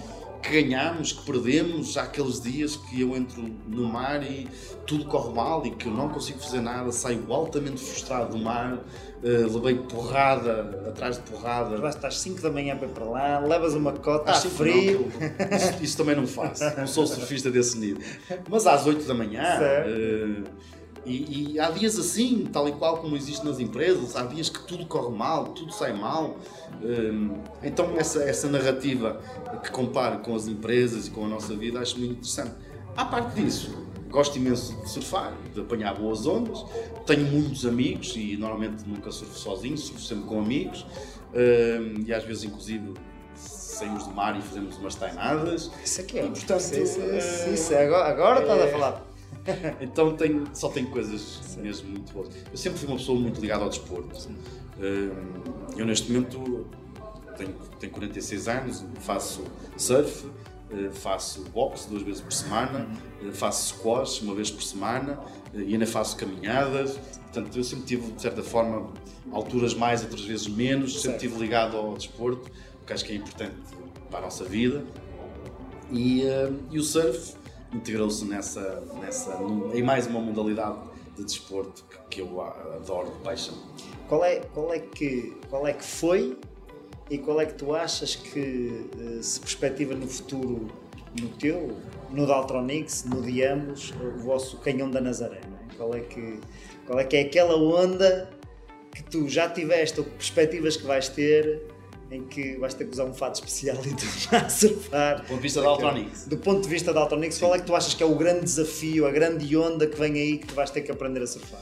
[0.43, 1.97] que ganhamos, que perdemos.
[1.97, 4.48] Há aqueles dias que eu entro no mar e
[4.86, 8.74] tudo corre mal e que eu não consigo fazer nada, saio altamente frustrado do mar,
[8.74, 11.77] uh, levei porrada atrás de porrada.
[11.78, 15.10] Vais às 5 da manhã para lá, levas uma cota, às frio.
[15.20, 18.02] Não, isso, isso, também não faço, não sou surfista desse nível.
[18.48, 19.43] Mas às 8 da manhã.
[21.09, 24.62] E, e, há dias assim, tal e qual como existe nas empresas, há dias que
[24.64, 26.36] tudo corre mal, tudo sai mal.
[26.82, 29.18] Hum, então, essa, essa narrativa
[29.62, 32.52] que comparo com as empresas e com a nossa vida, acho muito interessante.
[32.94, 33.74] À parte disso,
[34.10, 36.62] gosto imenso de surfar, de apanhar boas ondas.
[37.06, 40.85] Tenho muitos amigos e normalmente nunca surfo sozinho, surfo sempre com amigos.
[41.32, 42.93] Hum, e às vezes, inclusive,
[43.35, 45.70] saímos do mar e fazemos umas tainadas.
[45.82, 49.07] Isso aqui é, e, portanto, isso, isso, isso, isso, agora, agora é, estás a falar
[49.81, 51.62] então tenho, só tenho coisas Sim.
[51.62, 52.29] mesmo muito boas.
[52.51, 54.29] Eu sempre fui uma pessoa muito ligada ao desporto.
[55.77, 56.66] eu neste momento
[57.37, 59.45] tenho, tenho 46 anos, faço
[59.77, 60.27] surf,
[60.70, 62.81] eh, faço boxe duas vezes por semana,
[63.23, 63.29] uhum.
[63.29, 65.19] eh, faço squash uma vez por semana
[65.55, 66.99] eh, e ainda faço caminhadas.
[67.23, 68.93] Portanto, eu sempre tive, de certa forma,
[69.33, 73.55] alturas mais, outras vezes menos, sempre estive ligado ao desporto, porque acho que é importante
[74.11, 74.85] para a nossa vida.
[75.91, 76.23] E,
[76.70, 77.35] e o surf
[77.73, 79.39] integrou-se nessa, nessa,
[79.74, 80.78] em mais uma modalidade
[81.16, 83.55] de desporto que, que eu adoro de paixão.
[84.09, 86.39] Qual é, qual, é que, qual é que foi
[87.11, 90.69] e qual é que tu achas que eh, se perspectiva no futuro
[91.20, 91.77] no teu,
[92.11, 95.40] no Daltronix, no de ambos, o vosso canhão da Nazaré?
[95.40, 95.77] É?
[95.77, 96.39] Qual, é que,
[96.86, 98.31] qual é que é aquela onda
[98.93, 101.62] que tu já tiveste ou perspectivas que vais ter
[102.10, 105.22] em que vais ter que usar um fato especial e tu a surfar.
[105.22, 106.26] Do ponto de vista da Altronix.
[106.26, 108.44] Do ponto de vista da Altronix, qual é que tu achas que é o grande
[108.44, 111.60] desafio, a grande onda que vem aí que tu vais ter que aprender a surfar?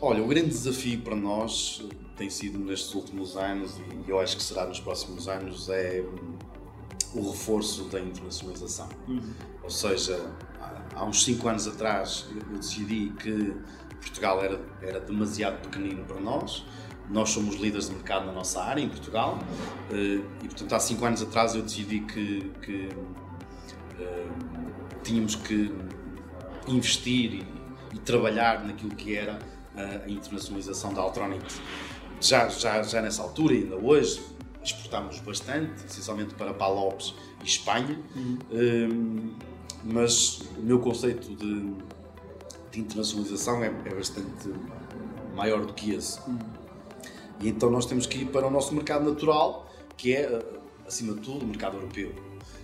[0.00, 1.82] Olha, o grande desafio para nós
[2.16, 6.04] tem sido nestes últimos anos e eu acho que será nos próximos anos é
[7.14, 8.88] o reforço da internacionalização.
[9.08, 9.32] Uhum.
[9.62, 10.20] Ou seja,
[10.94, 13.54] há uns 5 anos atrás eu decidi que
[14.00, 16.64] Portugal era, era demasiado pequenino para nós.
[17.10, 19.38] Nós somos líderes de mercado na nossa área, em Portugal,
[19.90, 22.88] eh, e portanto há 5 anos atrás eu decidi que, que
[24.00, 24.30] uh,
[25.04, 25.72] tínhamos que
[26.66, 27.46] investir e,
[27.94, 29.38] e, trabalhar naquilo que era
[29.76, 31.60] a internacionalização da Altronics.
[32.20, 34.20] Já, já, já nessa altura, ainda hoje,
[34.66, 38.38] exportámos bastante, essencialmente para Palopes e Espanha, uhum.
[38.52, 39.34] um,
[39.84, 41.74] mas o meu conceito de,
[42.72, 44.52] de internacionalização é, é, bastante
[45.34, 46.18] maior do que esse.
[46.28, 46.38] Uhum.
[47.40, 50.42] E então nós temos que ir para o nosso mercado natural, que é,
[50.86, 52.12] acima de tudo, o mercado europeu.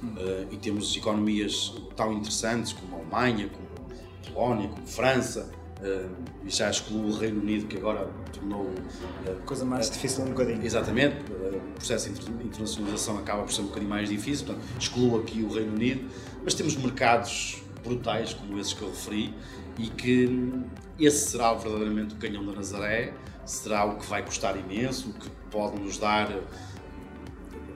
[0.03, 0.09] Uhum.
[0.11, 5.51] Uh, e temos economias tão interessantes como a Alemanha, como a Polónia, como a França,
[5.83, 6.09] Uh,
[6.47, 8.67] e já excluo o Reino Unido, que agora tornou.
[8.67, 10.65] Uh, Coisa mais difícil um bocadinho.
[10.65, 15.43] Exatamente, o processo de internacionalização acaba por ser um bocadinho mais difícil, portanto, excluo aqui
[15.43, 16.09] o Reino Unido,
[16.45, 19.35] mas temos mercados brutais, como esses que eu referi,
[19.77, 20.53] e que
[21.01, 23.13] esse será verdadeiramente o canhão da Nazaré,
[23.45, 26.29] será o que vai custar imenso, o que pode nos dar,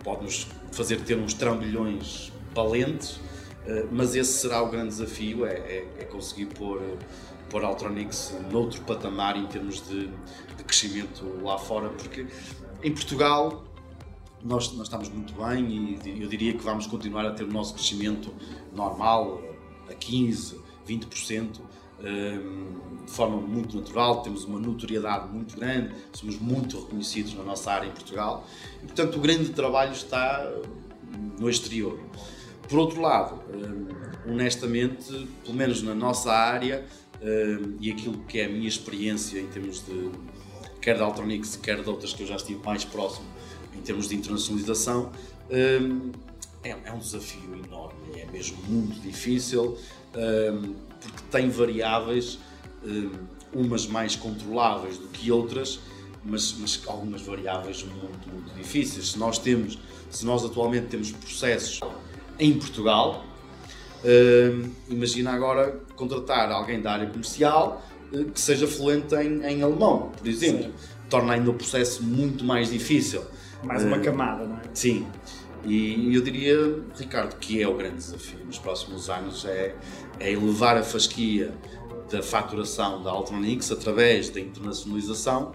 [0.04, 3.20] pode nos fazer ter uns trambolhões valentes,
[3.90, 6.80] mas esse será o grande desafio, é, é, é conseguir pôr
[7.48, 10.08] pôr a Altronix noutro patamar em termos de,
[10.56, 12.26] de, crescimento lá fora, porque
[12.82, 13.64] em Portugal
[14.42, 17.74] nós, nós estamos muito bem e eu diria que vamos continuar a ter o nosso
[17.74, 18.32] crescimento
[18.72, 19.40] normal,
[19.88, 20.56] a 15%,
[20.86, 21.64] 20%, hum,
[22.00, 27.86] de forma muito natural, temos uma notoriedade muito grande, somos muito reconhecidos na nossa área
[27.86, 28.46] em Portugal
[28.82, 30.52] e, portanto, o grande trabalho está
[31.38, 31.98] no exterior.
[32.68, 33.40] Por outro lado,
[34.26, 36.84] honestamente, pelo menos na nossa área,
[37.80, 40.10] e aquilo que é a minha experiência em termos de
[40.80, 43.26] quer da Altronix, quer de outras que eu já estive mais próximo
[43.74, 45.10] em termos de internacionalização,
[45.50, 49.76] é, é, um desafio enorme, é mesmo muito difícil,
[51.00, 52.38] porque tem variáveis,
[53.52, 55.80] umas mais controláveis do que outras,
[56.24, 59.12] mas, mas, algumas variáveis muito, muito difíceis.
[59.12, 59.78] Se nós temos,
[60.10, 61.80] se nós atualmente temos processos
[62.38, 63.24] em Portugal,
[64.06, 67.82] Uh, imagina agora contratar alguém da área comercial
[68.12, 70.64] uh, que seja fluente em, em alemão, por exemplo.
[70.64, 70.72] Sim.
[71.08, 73.22] Torna ainda o processo muito mais difícil.
[73.64, 74.62] Mais uma uh, camada, não é?
[74.74, 75.06] Sim.
[75.64, 76.56] E eu diria,
[76.96, 79.74] Ricardo, que é o grande desafio nos próximos anos é,
[80.20, 81.54] é elevar a fasquia
[82.10, 85.52] da faturação da Altronix através da internacionalização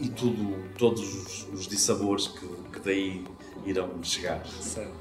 [0.00, 3.24] e tudo, todos os, os dissabores que, que daí
[3.64, 4.46] irão chegar.
[4.46, 4.97] Certo.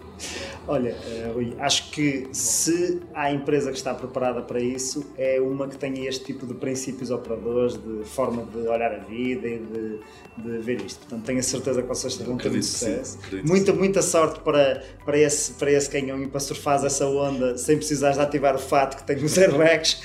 [0.67, 5.67] Olha, eh, Rui, acho que se há empresa que está preparada para isso, é uma
[5.67, 9.99] que tenha este tipo de princípios operadores, de forma de olhar a vida e de,
[10.37, 10.99] de ver isto.
[10.99, 13.17] Portanto, tenho a certeza que vocês terão muito sucesso.
[13.45, 17.77] muita, muita sorte para, para, esse, para esse canhão e para surfar essa onda sem
[17.77, 20.01] precisares de ativar o fato que tem os airbags.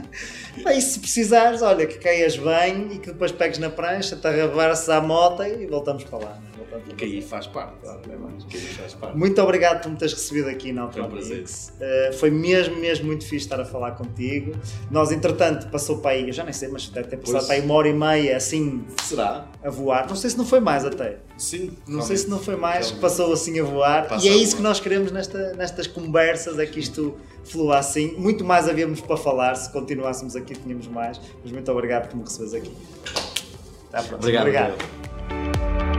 [0.56, 4.88] e se precisares, olha, que caias bem e que depois pegues na prancha, te arrebares
[4.88, 6.42] à moto e voltamos para lá.
[6.96, 7.74] Que aí faz parte.
[7.80, 9.16] Claro, é faz parte.
[9.16, 11.72] Muito obrigado por me teres recebido aqui na Altronix.
[11.80, 14.52] Uh, foi mesmo, mesmo muito fixe estar a falar contigo.
[14.90, 17.46] Nós, entretanto, passou para aí, eu já nem sei, mas deve ter passado pois.
[17.46, 18.84] para aí uma hora e meia, assim.
[19.02, 19.46] Será?
[19.62, 20.08] A voar.
[20.08, 21.18] Não sei se não foi mais até.
[21.36, 21.76] Sim.
[21.86, 23.00] Não sei se não foi mais, realmente.
[23.00, 24.18] passou assim a voar.
[24.22, 28.14] E é isso que nós queremos nesta, nestas conversas, é que isto flua assim.
[28.16, 31.20] Muito mais havíamos para falar, se continuássemos aqui tínhamos mais.
[31.42, 32.72] Mas muito obrigado por me receberes aqui.
[33.88, 34.16] Até à próxima.
[34.16, 34.74] Obrigado.
[34.74, 35.95] obrigado.